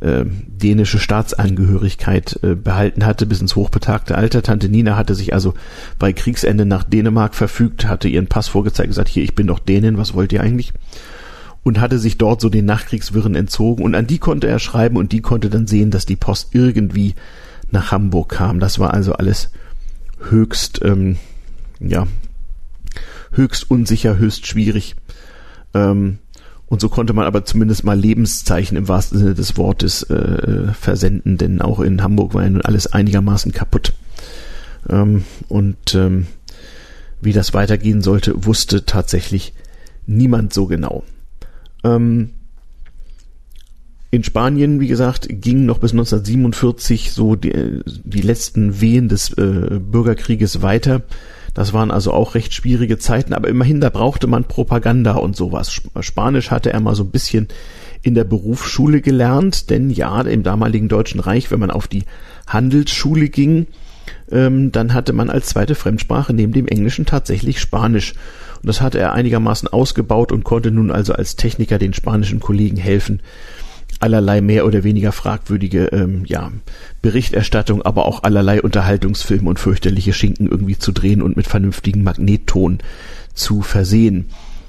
[0.00, 4.42] äh, dänische Staatsangehörigkeit äh, behalten hatte bis ins hochbetagte Alter.
[4.42, 5.54] Tante Nina hatte sich also
[5.96, 9.96] bei Kriegsende nach Dänemark verfügt, hatte ihren Pass vorgezeigt, gesagt, hier, ich bin doch Dänin,
[9.96, 10.72] was wollt ihr eigentlich?
[11.62, 15.12] Und hatte sich dort so den Nachkriegswirren entzogen und an die konnte er schreiben und
[15.12, 17.14] die konnte dann sehen, dass die Post irgendwie
[17.72, 18.60] nach Hamburg kam.
[18.60, 19.50] Das war also alles
[20.30, 21.16] höchst, ähm,
[21.80, 22.06] ja,
[23.32, 24.94] höchst unsicher, höchst schwierig.
[25.74, 26.18] Ähm,
[26.66, 31.36] und so konnte man aber zumindest mal Lebenszeichen im wahrsten Sinne des Wortes äh, versenden,
[31.36, 33.92] denn auch in Hamburg war ja nun alles einigermaßen kaputt.
[34.88, 36.26] Ähm, und ähm,
[37.20, 39.52] wie das weitergehen sollte, wusste tatsächlich
[40.06, 41.04] niemand so genau.
[41.84, 42.30] Ähm,
[44.12, 49.80] in Spanien, wie gesagt, ging noch bis 1947 so die, die letzten Wehen des äh,
[49.80, 51.00] Bürgerkrieges weiter.
[51.54, 55.80] Das waren also auch recht schwierige Zeiten, aber immerhin, da brauchte man Propaganda und sowas.
[56.00, 57.48] Spanisch hatte er mal so ein bisschen
[58.02, 62.04] in der Berufsschule gelernt, denn ja, im damaligen Deutschen Reich, wenn man auf die
[62.46, 63.66] Handelsschule ging,
[64.30, 68.12] ähm, dann hatte man als zweite Fremdsprache neben dem Englischen tatsächlich Spanisch.
[68.56, 72.76] Und das hatte er einigermaßen ausgebaut und konnte nun also als Techniker den spanischen Kollegen
[72.76, 73.20] helfen,
[74.02, 76.50] allerlei mehr oder weniger fragwürdige ähm, ja,
[77.02, 82.78] Berichterstattung, aber auch allerlei Unterhaltungsfilme und fürchterliche Schinken irgendwie zu drehen und mit vernünftigen Magnetton
[83.34, 84.26] zu versehen.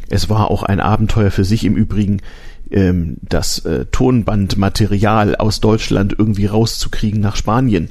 [0.09, 2.21] Es war auch ein Abenteuer für sich im Übrigen,
[2.71, 7.89] ähm, das äh, Tonbandmaterial aus Deutschland irgendwie rauszukriegen nach Spanien.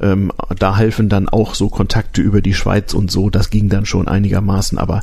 [0.00, 3.86] Ähm, da halfen dann auch so Kontakte über die Schweiz und so, das ging dann
[3.86, 5.02] schon einigermaßen, aber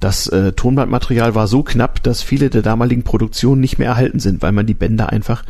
[0.00, 4.42] das äh, Tonbandmaterial war so knapp, dass viele der damaligen Produktionen nicht mehr erhalten sind,
[4.42, 5.44] weil man die Bänder einfach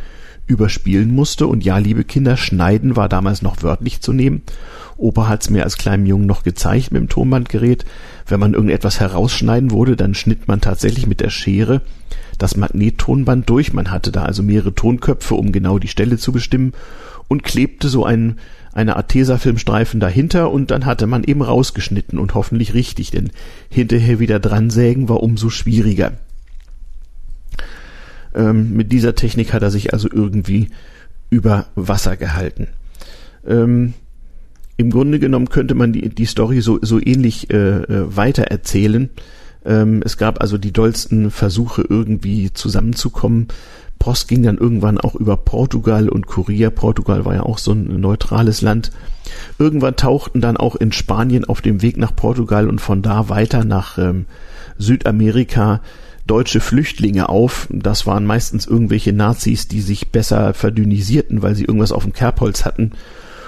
[0.47, 1.47] überspielen musste.
[1.47, 4.41] Und ja, liebe Kinder, schneiden war damals noch wörtlich zu nehmen.
[4.97, 7.85] Opa hat's mir als kleinem Jungen noch gezeigt mit dem Tonbandgerät.
[8.27, 11.81] Wenn man irgendetwas herausschneiden wurde, dann schnitt man tatsächlich mit der Schere
[12.37, 13.73] das Magnettonband durch.
[13.73, 16.73] Man hatte da also mehrere Tonköpfe, um genau die Stelle zu bestimmen
[17.27, 18.37] und klebte so einen
[18.73, 23.31] eine Art Tesafilmstreifen dahinter und dann hatte man eben rausgeschnitten und hoffentlich richtig, denn
[23.69, 26.13] hinterher wieder dran sägen war umso schwieriger.
[28.35, 30.69] Ähm, mit dieser Technik hat er sich also irgendwie
[31.29, 32.67] über Wasser gehalten.
[33.45, 33.93] Ähm,
[34.77, 39.09] im Grunde genommen könnte man die, die Story so, so ähnlich äh, äh weiter erzählen.
[39.65, 43.47] Ähm, es gab also die dollsten Versuche, irgendwie zusammenzukommen.
[43.99, 46.69] Post ging dann irgendwann auch über Portugal und Korea.
[46.69, 48.91] Portugal war ja auch so ein neutrales Land.
[49.59, 53.65] Irgendwann tauchten dann auch in Spanien auf dem Weg nach Portugal und von da weiter
[53.65, 54.25] nach ähm,
[54.77, 55.81] Südamerika
[56.25, 57.67] deutsche Flüchtlinge auf.
[57.71, 62.65] Das waren meistens irgendwelche Nazis, die sich besser verdünnisierten, weil sie irgendwas auf dem Kerbholz
[62.65, 62.91] hatten.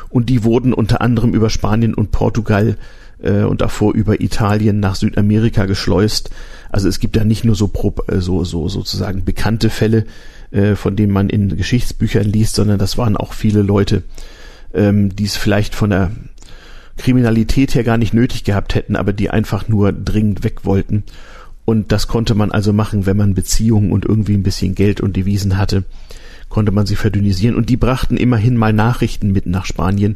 [0.10, 2.76] Und die wurden unter anderem über Spanien und Portugal
[3.22, 6.32] äh, und davor über Italien nach Südamerika geschleust.
[6.70, 7.72] Also es gibt da nicht nur so,
[8.08, 10.06] äh, so, so sozusagen bekannte Fälle,
[10.52, 14.04] äh, von denen man in Geschichtsbüchern liest, sondern das waren auch viele Leute,
[14.74, 16.12] ähm, die es vielleicht von der
[16.98, 21.04] Kriminalität her gar nicht nötig gehabt hätten, aber die einfach nur dringend weg wollten.
[21.66, 25.16] Und das konnte man also machen, wenn man Beziehungen und irgendwie ein bisschen Geld und
[25.16, 25.84] Devisen hatte,
[26.50, 27.56] konnte man sie verdünnisieren.
[27.56, 30.16] Und die brachten immerhin mal Nachrichten mit nach Spanien,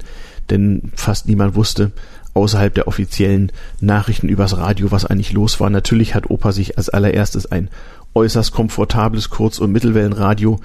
[0.50, 1.92] denn fast niemand wusste
[2.36, 5.70] außerhalb der offiziellen Nachrichten übers Radio, was eigentlich los war.
[5.70, 7.70] Natürlich hat Opa sich als allererstes ein
[8.16, 10.60] äußerst komfortables Kurz- und Mittelwellenradio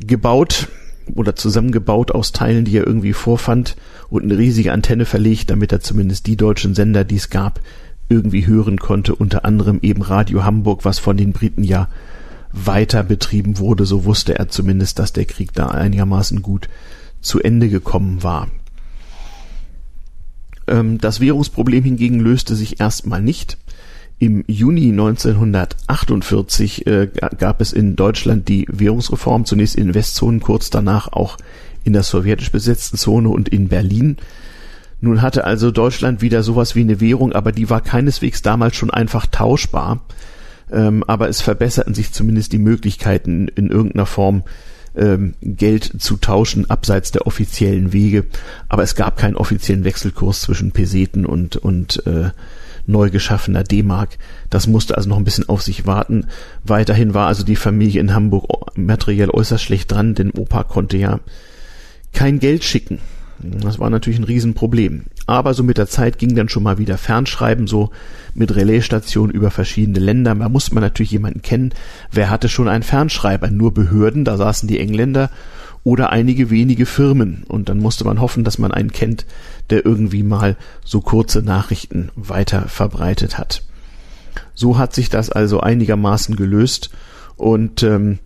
[0.00, 0.68] gebaut
[1.14, 3.76] oder zusammengebaut aus Teilen, die er irgendwie vorfand
[4.08, 7.60] und eine riesige Antenne verlegt, damit er zumindest die deutschen Sender, die es gab,
[8.08, 11.88] irgendwie hören konnte, unter anderem eben Radio Hamburg, was von den Briten ja
[12.52, 16.68] weiter betrieben wurde, so wusste er zumindest, dass der Krieg da einigermaßen gut
[17.20, 18.48] zu Ende gekommen war.
[20.66, 23.56] Ähm, das Währungsproblem hingegen löste sich erstmal nicht.
[24.20, 31.10] Im Juni 1948 äh, gab es in Deutschland die Währungsreform, zunächst in Westzonen, kurz danach
[31.10, 31.38] auch
[31.84, 34.18] in der sowjetisch besetzten Zone und in Berlin.
[35.00, 38.90] Nun hatte also Deutschland wieder sowas wie eine Währung, aber die war keineswegs damals schon
[38.90, 40.02] einfach tauschbar.
[40.70, 44.42] Ähm, aber es verbesserten sich zumindest die Möglichkeiten in irgendeiner Form
[44.94, 48.26] ähm, Geld zu tauschen abseits der offiziellen Wege.
[48.68, 52.32] Aber es gab keinen offiziellen Wechselkurs zwischen Peseten und und äh,
[52.86, 54.18] neu geschaffener D-Mark.
[54.48, 56.26] Das musste also noch ein bisschen auf sich warten.
[56.64, 61.20] Weiterhin war also die Familie in Hamburg materiell äußerst schlecht dran, denn Opa konnte ja
[62.12, 62.98] kein Geld schicken.
[63.42, 65.04] Das war natürlich ein Riesenproblem.
[65.26, 67.90] Aber so mit der Zeit ging dann schon mal wieder Fernschreiben, so
[68.34, 70.34] mit Relaisstationen über verschiedene Länder.
[70.34, 71.72] Da musste man natürlich jemanden kennen.
[72.10, 73.50] Wer hatte schon einen Fernschreiber?
[73.50, 75.30] Nur Behörden, da saßen die Engländer
[75.84, 77.44] oder einige wenige Firmen.
[77.48, 79.26] Und dann musste man hoffen, dass man einen kennt,
[79.70, 83.62] der irgendwie mal so kurze Nachrichten weiter verbreitet hat.
[84.54, 86.90] So hat sich das also einigermaßen gelöst
[87.36, 88.18] und ähm,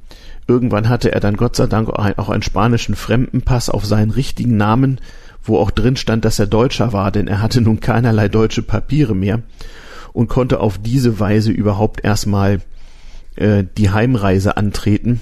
[0.47, 5.01] irgendwann hatte er dann Gott sei Dank auch einen spanischen Fremdenpass auf seinen richtigen Namen,
[5.43, 9.15] wo auch drin stand, dass er Deutscher war, denn er hatte nun keinerlei deutsche Papiere
[9.15, 9.43] mehr
[10.13, 12.61] und konnte auf diese Weise überhaupt erstmal
[13.37, 15.21] äh, die Heimreise antreten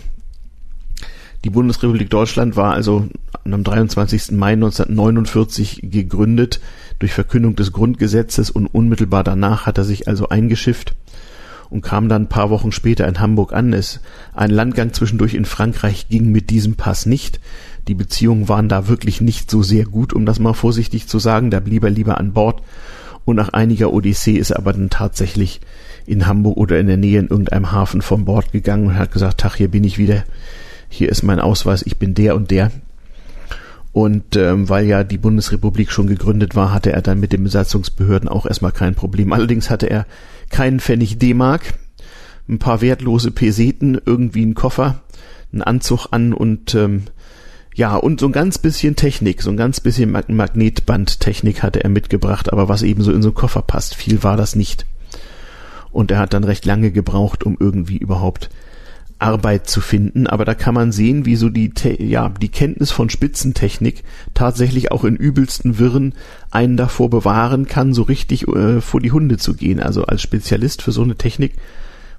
[1.45, 3.09] die Bundesrepublik Deutschland war also
[3.45, 4.33] am 23.
[4.33, 6.61] Mai 1949 gegründet
[7.01, 10.95] durch Verkündung des Grundgesetzes und unmittelbar danach hat er sich also eingeschifft
[11.69, 13.73] und kam dann ein paar Wochen später in Hamburg an.
[13.73, 14.01] Es,
[14.35, 17.41] ein Landgang zwischendurch in Frankreich ging mit diesem Pass nicht.
[17.89, 21.51] Die Beziehungen waren da wirklich nicht so sehr gut, um das mal vorsichtig zu sagen.
[21.51, 22.63] Da blieb er lieber an Bord.
[23.25, 25.61] Und nach einiger Odyssee ist er aber dann tatsächlich
[26.07, 29.41] in Hamburg oder in der Nähe in irgendeinem Hafen von Bord gegangen und hat gesagt,
[29.41, 30.25] Tag, hier bin ich wieder
[30.93, 32.71] hier ist mein Ausweis, ich bin der und der.
[33.93, 38.29] Und ähm, weil ja die Bundesrepublik schon gegründet war, hatte er dann mit den Besatzungsbehörden
[38.29, 39.33] auch erstmal kein Problem.
[39.33, 40.07] Allerdings hatte er
[40.51, 41.75] keinen Pfennig D-Mark,
[42.49, 45.03] ein paar wertlose Peseten, irgendwie einen Koffer,
[45.53, 47.05] einen Anzug an und ähm,
[47.75, 51.89] ja, und so ein ganz bisschen Technik, so ein ganz bisschen Mag Magnetbandtechnik hatte er
[51.89, 54.85] mitgebracht, aber was eben so in so einen Koffer passt, viel war das nicht.
[55.91, 58.51] Und er hat dann recht lange gebraucht, um irgendwie überhaupt
[59.23, 63.09] Arbeit zu finden, aber da kann man sehen, wie so die, ja, die Kenntnis von
[63.09, 64.03] Spitzentechnik
[64.35, 66.15] tatsächlich auch in übelsten Wirren
[66.51, 69.81] einen davor bewahren kann, so richtig äh, vor die Hunde zu gehen.
[69.81, 71.55] Also als Spezialist für so eine Technik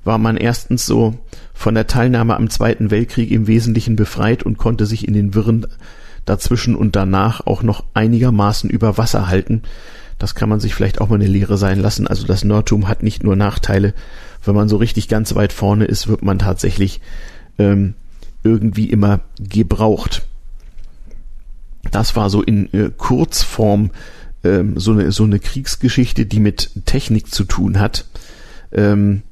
[0.04, 1.16] war man erstens so
[1.54, 5.68] von der Teilnahme am Zweiten Weltkrieg im Wesentlichen befreit und konnte sich in den Wirren
[6.26, 9.62] dazwischen und danach auch noch einigermaßen über Wasser halten.
[10.19, 12.08] Das kann man sich vielleicht auch mal eine Lehre sein lassen.
[12.08, 13.93] Also das Nerdtum hat nicht nur Nachteile,
[14.45, 17.02] wenn man so richtig ganz weit vorne ist, wird man tatsächlich
[17.58, 17.93] ähm,
[18.43, 20.25] irgendwie immer gebraucht.
[21.92, 23.92] Das war so in äh, Kurzform
[24.44, 28.06] ähm, so, eine, so eine Kriegsgeschichte, die mit Technik zu tun hat.
[28.71, 29.23] Ähm,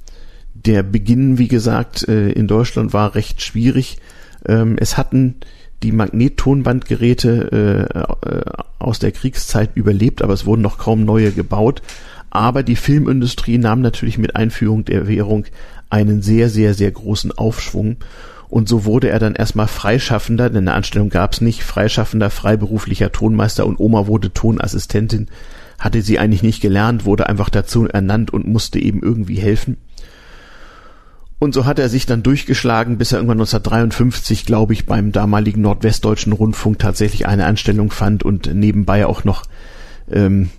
[0.53, 3.97] der Beginn, wie gesagt, äh, in Deutschland war recht schwierig.
[4.45, 5.35] Ähm, es hatten
[5.83, 7.89] die Magnettonbandgeräte
[8.23, 8.43] äh, äh,
[8.79, 11.81] aus der Kriegszeit überlebt, aber es wurden noch kaum neue gebaut.
[12.29, 15.45] Aber die Filmindustrie nahm natürlich mit Einführung der Währung
[15.89, 17.97] einen sehr, sehr, sehr großen Aufschwung.
[18.47, 23.11] Und so wurde er dann erstmal Freischaffender, denn eine Anstellung gab es nicht, Freischaffender, freiberuflicher
[23.11, 25.27] Tonmeister und Oma wurde Tonassistentin.
[25.79, 29.77] Hatte sie eigentlich nicht gelernt, wurde einfach dazu ernannt und musste eben irgendwie helfen.
[31.41, 35.61] Und so hat er sich dann durchgeschlagen, bis er irgendwann 1953, glaube ich, beim damaligen
[35.61, 39.45] Nordwestdeutschen Rundfunk tatsächlich eine Anstellung fand und nebenbei auch noch
[40.11, 40.51] ähm,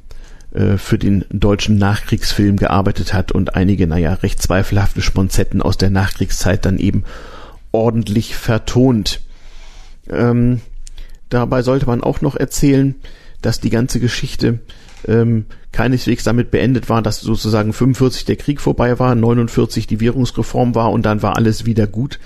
[0.53, 5.91] äh, für den deutschen Nachkriegsfilm gearbeitet hat und einige, naja, recht zweifelhafte Sponzetten aus der
[5.91, 7.05] Nachkriegszeit dann eben
[7.71, 9.21] ordentlich vertont.
[10.11, 10.63] Ähm,
[11.29, 12.97] dabei sollte man auch noch erzählen,
[13.41, 14.59] dass die ganze Geschichte
[15.07, 20.75] ähm, keineswegs damit beendet war, dass sozusagen 45 der Krieg vorbei war, 49 die Währungsreform
[20.75, 22.19] war und dann war alles wieder gut.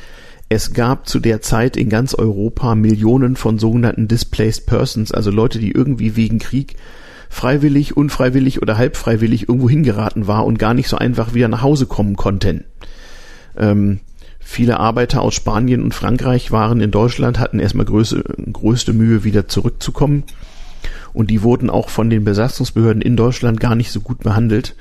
[0.48, 5.58] Es gab zu der Zeit in ganz Europa Millionen von sogenannten Displaced Persons, also Leute,
[5.58, 6.76] die irgendwie wegen Krieg
[7.28, 11.86] freiwillig, unfreiwillig oder halbfreiwillig irgendwo hingeraten war und gar nicht so einfach wieder nach Hause
[11.86, 12.64] kommen konnten.
[13.56, 14.00] Ähm,
[14.38, 18.22] viele Arbeiter aus Spanien und Frankreich waren in Deutschland, hatten erstmal größte,
[18.52, 20.24] größte Mühe, wieder zurückzukommen.
[21.16, 24.76] Und die wurden auch von den Besatzungsbehörden in Deutschland gar nicht so gut behandelt.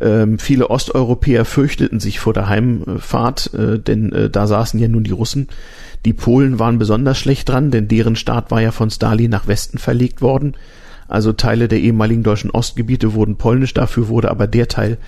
[0.00, 5.02] Ähm, viele Osteuropäer fürchteten sich vor der Heimfahrt, äh, denn äh, da saßen ja nun
[5.02, 5.48] die Russen.
[6.04, 9.78] Die Polen waren besonders schlecht dran, denn deren Staat war ja von Stalin nach Westen
[9.78, 10.56] verlegt worden.
[11.08, 14.98] Also Teile der ehemaligen deutschen Ostgebiete wurden polnisch, dafür wurde aber der Teil,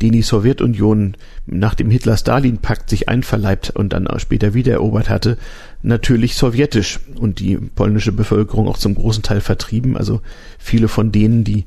[0.00, 5.38] den die Sowjetunion nach dem Hitler-Stalin-Pakt sich einverleibt und dann später wiedererobert hatte,
[5.82, 9.96] natürlich sowjetisch und die polnische Bevölkerung auch zum großen Teil vertrieben.
[9.96, 10.20] Also
[10.58, 11.64] viele von denen, die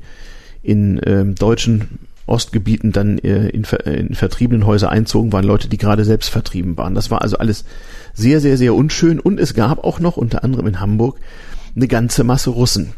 [0.62, 6.04] in äh, deutschen Ostgebieten dann äh, in, in vertriebenen Häuser einzogen, waren Leute, die gerade
[6.04, 6.94] selbst vertrieben waren.
[6.94, 7.64] Das war also alles
[8.14, 11.18] sehr, sehr, sehr unschön und es gab auch noch unter anderem in Hamburg
[11.74, 12.92] eine ganze Masse Russen.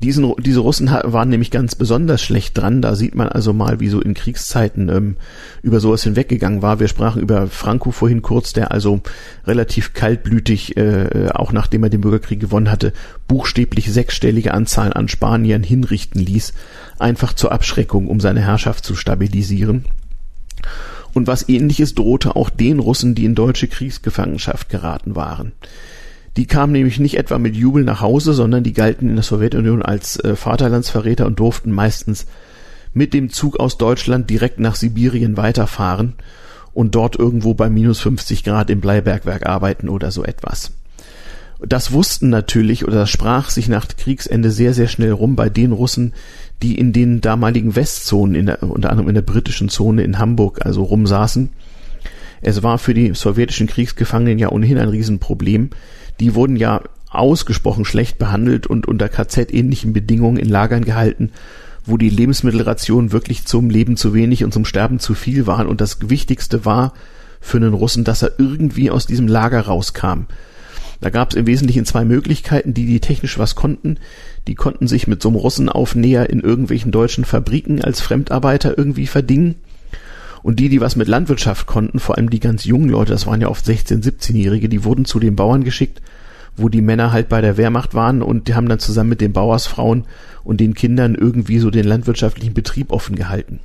[0.00, 2.82] Diesen, diese Russen waren nämlich ganz besonders schlecht dran.
[2.82, 5.16] Da sieht man also mal, wie so in Kriegszeiten ähm,
[5.60, 6.78] über sowas hinweggegangen war.
[6.78, 9.00] Wir sprachen über Franco vorhin kurz, der also
[9.44, 12.92] relativ kaltblütig, äh, auch nachdem er den Bürgerkrieg gewonnen hatte,
[13.26, 16.52] buchstäblich sechsstellige Anzahlen an Spaniern hinrichten ließ,
[17.00, 19.84] einfach zur Abschreckung, um seine Herrschaft zu stabilisieren.
[21.12, 25.52] Und was ähnliches drohte auch den Russen, die in deutsche Kriegsgefangenschaft geraten waren.
[26.36, 29.82] Die kamen nämlich nicht etwa mit Jubel nach Hause, sondern die galten in der Sowjetunion
[29.82, 32.26] als äh, Vaterlandsverräter und durften meistens
[32.92, 36.14] mit dem Zug aus Deutschland direkt nach Sibirien weiterfahren
[36.72, 40.72] und dort irgendwo bei minus 50 Grad im Bleibergwerk arbeiten oder so etwas.
[41.60, 45.72] Das wussten natürlich oder das sprach sich nach Kriegsende sehr, sehr schnell rum bei den
[45.72, 46.14] Russen,
[46.62, 50.64] die in den damaligen Westzonen, in der, unter anderem in der britischen Zone in Hamburg,
[50.64, 51.48] also rumsaßen.
[52.40, 55.70] Es war für die sowjetischen Kriegsgefangenen ja ohnehin ein Riesenproblem,
[56.20, 61.30] die wurden ja ausgesprochen schlecht behandelt und unter KZ-ähnlichen Bedingungen in Lagern gehalten,
[61.84, 65.66] wo die Lebensmittelration wirklich zum Leben zu wenig und zum Sterben zu viel waren.
[65.66, 66.92] Und das Wichtigste war
[67.40, 70.26] für einen Russen, dass er irgendwie aus diesem Lager rauskam.
[71.00, 73.98] Da gab es im Wesentlichen zwei Möglichkeiten, die die technisch was konnten.
[74.48, 79.54] Die konnten sich mit so einem Russenaufnäher in irgendwelchen deutschen Fabriken als Fremdarbeiter irgendwie verdingen.
[80.42, 83.40] Und die, die was mit Landwirtschaft konnten, vor allem die ganz jungen Leute, das waren
[83.40, 86.00] ja oft 16-, 17-Jährige, die wurden zu den Bauern geschickt,
[86.56, 89.32] wo die Männer halt bei der Wehrmacht waren und die haben dann zusammen mit den
[89.32, 90.04] Bauersfrauen
[90.44, 93.60] und den Kindern irgendwie so den landwirtschaftlichen Betrieb offen gehalten.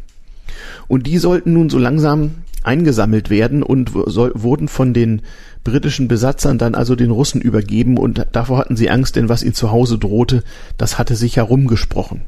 [0.88, 2.32] Und die sollten nun so langsam
[2.64, 5.22] eingesammelt werden und wurden von den
[5.64, 9.54] britischen Besatzern dann also den Russen übergeben und davor hatten sie Angst, denn was ihnen
[9.54, 10.44] zu Hause drohte,
[10.78, 12.22] das hatte sich herumgesprochen.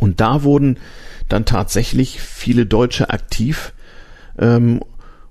[0.00, 0.78] Und da wurden
[1.28, 3.72] dann tatsächlich viele Deutsche aktiv
[4.38, 4.80] ähm,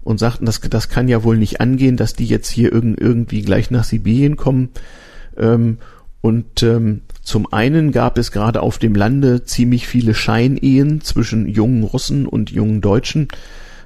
[0.04, 3.42] und sagten, das, das kann ja wohl nicht angehen, dass die jetzt hier irg irgendwie
[3.42, 4.70] gleich nach Sibirien kommen.
[5.38, 5.78] Ähm,
[6.22, 11.84] und ähm, zum einen gab es gerade auf dem Lande ziemlich viele Scheinehen zwischen jungen
[11.84, 13.28] Russen und jungen Deutschen.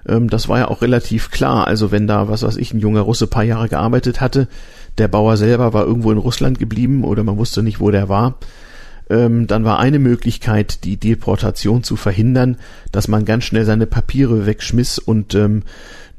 [0.07, 1.67] Ähm, das war ja auch relativ klar.
[1.67, 4.47] Also wenn da, was weiß ich, ein junger Russe paar Jahre gearbeitet hatte,
[4.97, 8.35] der Bauer selber war irgendwo in Russland geblieben oder man wusste nicht, wo der war,
[9.11, 12.57] ähm, dann war eine Möglichkeit, die Deportation zu verhindern,
[12.91, 15.63] dass man ganz schnell seine Papiere wegschmiss und ähm,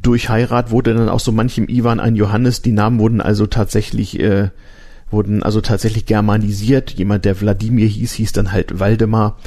[0.02, 2.60] durch Heirat wurde dann auch so manchem Ivan ein Johannes.
[2.60, 4.50] Die Namen wurden also tatsächlich äh,
[5.10, 6.90] wurden also tatsächlich germanisiert.
[6.90, 9.38] Jemand, der Wladimir hieß, hieß dann halt Waldemar.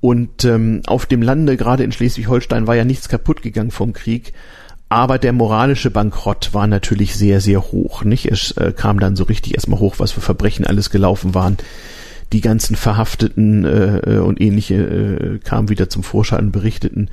[0.00, 4.32] Und ähm, auf dem Lande, gerade in Schleswig-Holstein, war ja nichts kaputt gegangen vom Krieg.
[4.88, 8.04] Aber der moralische Bankrott war natürlich sehr, sehr hoch.
[8.04, 8.26] Nicht?
[8.26, 11.56] Es äh, kam dann so richtig erstmal hoch, was für Verbrechen alles gelaufen waren
[12.32, 17.08] die ganzen Verhafteten äh, äh, und ähnliche äh, kamen wieder zum Vorschein und berichteten,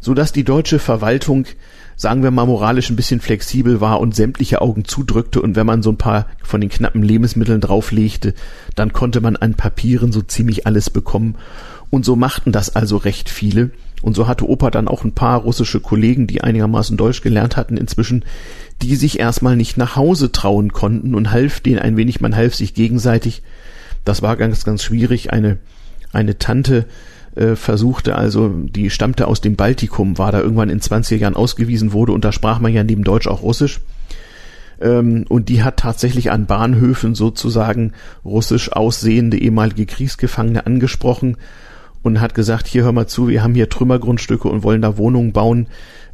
[0.00, 1.46] so dass die deutsche Verwaltung
[1.96, 5.82] sagen wir mal moralisch ein bisschen flexibel war und sämtliche Augen zudrückte und wenn man
[5.82, 8.34] so ein paar von den knappen Lebensmitteln drauflegte,
[8.76, 11.34] dann konnte man an Papieren so ziemlich alles bekommen
[11.90, 13.70] Und so machten das also recht viele.
[14.02, 17.76] Und so hatte Opa dann auch ein paar russische Kollegen, die einigermaßen Deutsch gelernt hatten
[17.76, 18.24] inzwischen,
[18.82, 22.54] die sich erstmal nicht nach Hause trauen konnten und half denen ein wenig, man half
[22.54, 23.42] sich gegenseitig.
[24.04, 25.32] Das war ganz, ganz schwierig.
[25.32, 25.58] Eine,
[26.12, 26.86] eine Tante
[27.34, 31.92] äh, versuchte also, die stammte aus dem Baltikum, war da irgendwann in 20er Jahren ausgewiesen
[31.92, 33.80] wurde und da sprach man ja neben Deutsch auch Russisch.
[34.80, 37.92] Ähm, und die hat tatsächlich an Bahnhöfen sozusagen
[38.24, 41.36] russisch aussehende ehemalige Kriegsgefangene angesprochen
[42.02, 45.32] und hat gesagt, hier hör mal zu, wir haben hier Trümmergrundstücke und wollen da Wohnungen
[45.32, 45.66] bauen.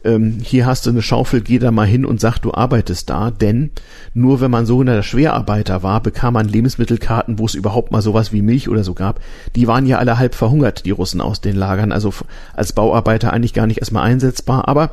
[0.04, 3.30] Ähm, hier hast du eine Schaufel, geh da mal hin und sag, du arbeitest da,
[3.30, 3.70] denn
[4.12, 8.42] nur wenn man sogenannter Schwerarbeiter war, bekam man Lebensmittelkarten, wo es überhaupt mal sowas wie
[8.42, 9.20] Milch oder so gab.
[9.56, 12.12] Die waren ja alle halb verhungert, die Russen aus den Lagern, also
[12.52, 14.90] als Bauarbeiter eigentlich gar nicht erstmal einsetzbar, aber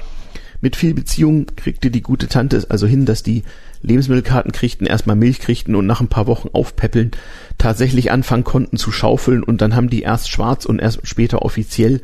[0.62, 3.43] mit viel Beziehung kriegte die gute Tante es also hin, dass die
[3.82, 7.12] Lebensmittelkarten kriegten, erstmal Milch kriegten und nach ein paar Wochen aufpäppeln,
[7.57, 9.43] tatsächlich anfangen konnten zu schaufeln.
[9.43, 12.01] Und dann haben die erst schwarz und erst später offiziell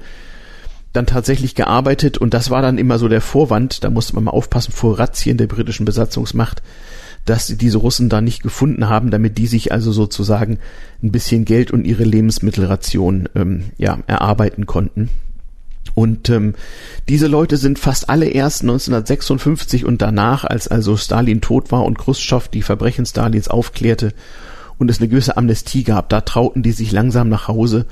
[0.98, 4.32] dann tatsächlich gearbeitet und das war dann immer so der Vorwand, da musste man mal
[4.32, 6.62] aufpassen vor Razzien der britischen Besatzungsmacht,
[7.26, 10.60] dass sie diese Russen da nicht gefunden haben, damit die sich also sozusagen
[11.04, 15.10] ein bisschen Geld und ihre Lebensmittelration ähm, ja erarbeiten konnten.
[15.94, 16.54] Und ähm,
[17.10, 21.98] diese Leute sind fast alle erst 1956 und danach, als also Stalin tot war und
[21.98, 24.14] Khrushchev die Verbrechen Stalins aufklärte
[24.78, 27.86] und es eine gewisse Amnestie gab, da trauten die sich langsam nach Hause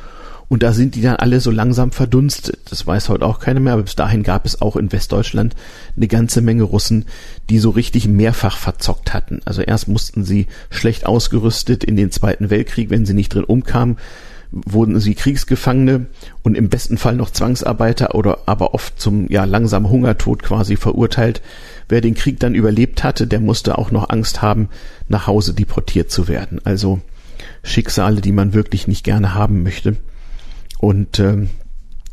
[0.47, 2.59] und da sind die dann alle so langsam verdunstet.
[2.69, 5.55] Das weiß heute auch keiner mehr, aber bis dahin gab es auch in Westdeutschland
[5.95, 7.05] eine ganze Menge Russen,
[7.49, 9.41] die so richtig mehrfach verzockt hatten.
[9.45, 13.97] Also erst mussten sie schlecht ausgerüstet in den Zweiten Weltkrieg, wenn sie nicht drin umkamen,
[14.51, 16.05] wurden sie Kriegsgefangene
[16.43, 21.41] und im besten Fall noch Zwangsarbeiter oder aber oft zum ja langsamen Hungertod quasi verurteilt.
[21.89, 24.69] Wer den Krieg dann überlebt hatte, der musste auch noch Angst haben,
[25.07, 26.61] nach Hause deportiert zu werden.
[26.63, 27.01] Also
[27.63, 29.97] Schicksale, die man wirklich nicht gerne haben möchte.
[30.85, 31.49] Und ähm,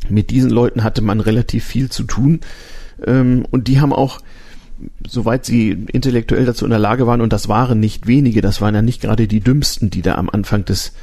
[0.09, 2.39] mit diesen Leuten hatte man relativ viel zu tun.
[3.05, 4.19] Ähm, und die haben auch,
[5.07, 8.73] soweit sie intellektuell dazu in der Lage waren, und das waren nicht wenige, das waren
[8.73, 10.93] ja nicht gerade die dümmsten, die da am Anfang des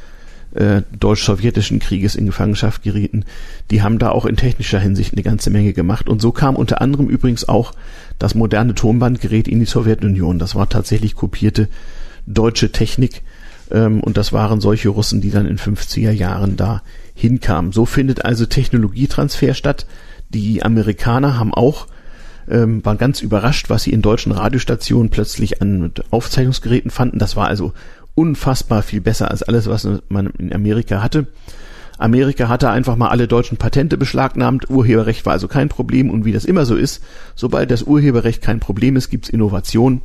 [0.52, 3.24] äh, deutsch-sowjetischen Krieges in Gefangenschaft gerieten,
[3.70, 6.08] die haben da auch in technischer Hinsicht eine ganze Menge gemacht.
[6.08, 7.70] Und so kam unter anderem übrigens auch
[8.18, 10.40] das moderne Tonbandgerät in die Sowjetunion.
[10.40, 11.68] Das war tatsächlich kopierte
[12.26, 13.22] deutsche Technik.
[13.70, 16.82] Ähm, und das waren solche Russen, die dann in 50er Jahren da
[17.20, 17.72] hinkamen.
[17.72, 19.86] So findet also Technologietransfer statt.
[20.28, 21.86] Die Amerikaner haben auch
[22.48, 27.18] ähm, waren ganz überrascht, was sie in deutschen Radiostationen plötzlich an Aufzeichnungsgeräten fanden.
[27.18, 27.72] Das war also
[28.14, 31.28] unfassbar viel besser als alles, was man in Amerika hatte.
[31.98, 36.32] Amerika hatte einfach mal alle deutschen Patente beschlagnahmt, Urheberrecht war also kein Problem und wie
[36.32, 37.02] das immer so ist,
[37.34, 40.00] sobald das Urheberrecht kein Problem ist, gibt's Innovation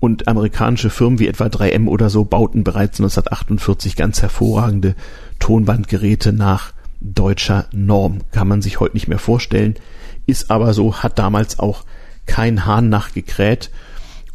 [0.00, 4.94] und amerikanische Firmen wie etwa 3M oder so bauten bereits 1948 ganz hervorragende
[5.38, 8.18] Tonbandgeräte nach deutscher Norm.
[8.32, 9.74] Kann man sich heute nicht mehr vorstellen,
[10.26, 11.84] ist aber so, hat damals auch
[12.26, 13.70] kein Hahn nachgekräht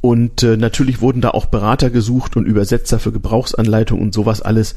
[0.02, 4.76] und äh, natürlich wurden da auch Berater gesucht und Übersetzer für Gebrauchsanleitungen und sowas alles.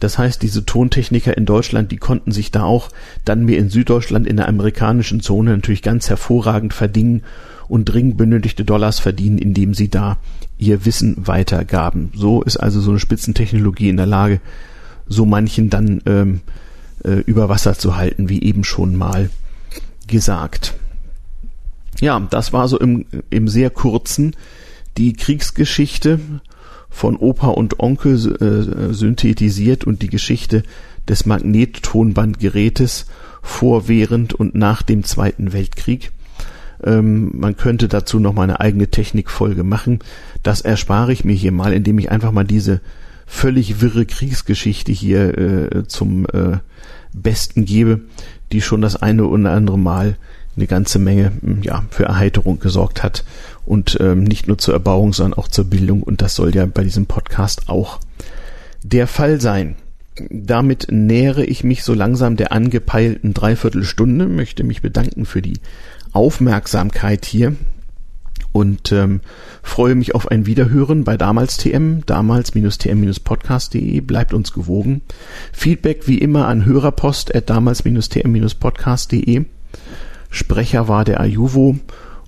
[0.00, 2.88] Das heißt, diese Tontechniker in Deutschland, die konnten sich da auch
[3.24, 7.22] dann mehr in Süddeutschland in der amerikanischen Zone natürlich ganz hervorragend verdienen
[7.68, 10.18] und dringend benötigte Dollars verdienen, indem sie da
[10.58, 12.10] ihr Wissen weitergaben.
[12.14, 14.40] So ist also so eine Spitzentechnologie in der Lage,
[15.06, 16.40] so manchen dann ähm,
[17.04, 19.30] äh, über Wasser zu halten, wie eben schon mal
[20.06, 20.74] gesagt.
[22.00, 24.34] Ja, das war so im, im sehr kurzen
[24.96, 26.20] die Kriegsgeschichte
[26.90, 30.62] von Opa und Onkel äh, synthetisiert und die Geschichte
[31.08, 33.06] des Magnettonbandgerätes
[33.42, 36.12] vor, während und nach dem Zweiten Weltkrieg.
[36.84, 40.00] Ähm, man könnte dazu noch mal eine eigene Technikfolge machen.
[40.42, 42.80] Das erspare ich mir hier mal, indem ich einfach mal diese
[43.26, 46.58] völlig wirre Kriegsgeschichte hier äh, zum äh,
[47.12, 48.00] Besten gebe,
[48.52, 50.16] die schon das eine oder andere Mal
[50.56, 51.32] eine ganze Menge
[51.62, 53.24] ja, für Erheiterung gesorgt hat
[53.66, 56.84] und ähm, nicht nur zur Erbauung, sondern auch zur Bildung und das soll ja bei
[56.84, 57.98] diesem Podcast auch
[58.82, 59.76] der Fall sein.
[60.30, 65.58] Damit nähere ich mich so langsam der angepeilten Dreiviertelstunde, möchte mich bedanken für die
[66.14, 67.54] Aufmerksamkeit hier
[68.52, 69.20] und ähm,
[69.62, 75.02] freue mich auf ein Wiederhören bei damals TM, damals-tm-podcast.de, bleibt uns gewogen.
[75.52, 79.44] Feedback wie immer an hörerpost at damals-tm-podcast.de.
[80.30, 81.76] Sprecher war der Ajuvo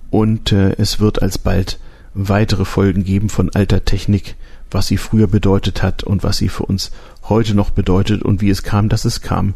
[0.09, 1.79] und äh, es wird alsbald
[2.13, 4.35] weitere Folgen geben von alter Technik,
[4.69, 6.91] was sie früher bedeutet hat und was sie für uns
[7.29, 9.53] heute noch bedeutet und wie es kam, dass es kam,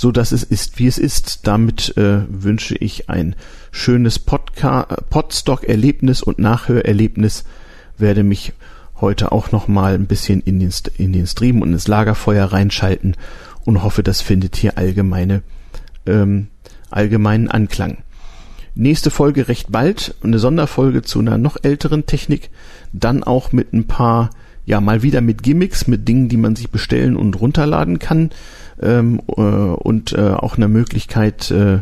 [0.00, 1.46] so dass es ist, wie es ist.
[1.46, 3.36] Damit äh, wünsche ich ein
[3.70, 7.44] schönes Podstock-Erlebnis und Nachhörerlebnis.
[7.98, 8.54] Werde mich
[8.98, 13.14] heute auch noch mal ein bisschen in den, in den Stream und ins Lagerfeuer reinschalten
[13.66, 15.42] und hoffe, das findet hier allgemeine,
[16.06, 16.46] ähm,
[16.88, 17.98] allgemeinen Anklang.
[18.74, 22.48] Nächste Folge recht bald, eine Sonderfolge zu einer noch älteren Technik,
[22.94, 24.30] dann auch mit ein paar,
[24.70, 28.30] ja, mal wieder mit Gimmicks, mit Dingen, die man sich bestellen und runterladen kann
[28.80, 31.80] ähm, äh, und äh, auch eine Möglichkeit, äh,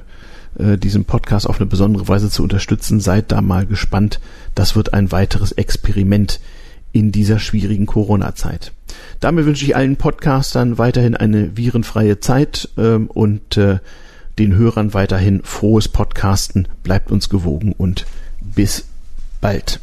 [0.59, 2.99] äh, diesen Podcast auf eine besondere Weise zu unterstützen.
[3.01, 4.21] Seid da mal gespannt.
[4.55, 6.41] Das wird ein weiteres Experiment
[6.91, 8.73] in dieser schwierigen Corona-Zeit.
[9.21, 13.81] Damit wünsche ich allen Podcastern weiterhin eine virenfreie Zeit ähm, und äh,
[14.39, 16.69] den Hörern weiterhin frohes Podcasten.
[16.85, 18.07] Bleibt uns gewogen und
[18.41, 18.87] bis
[19.43, 19.79] bald.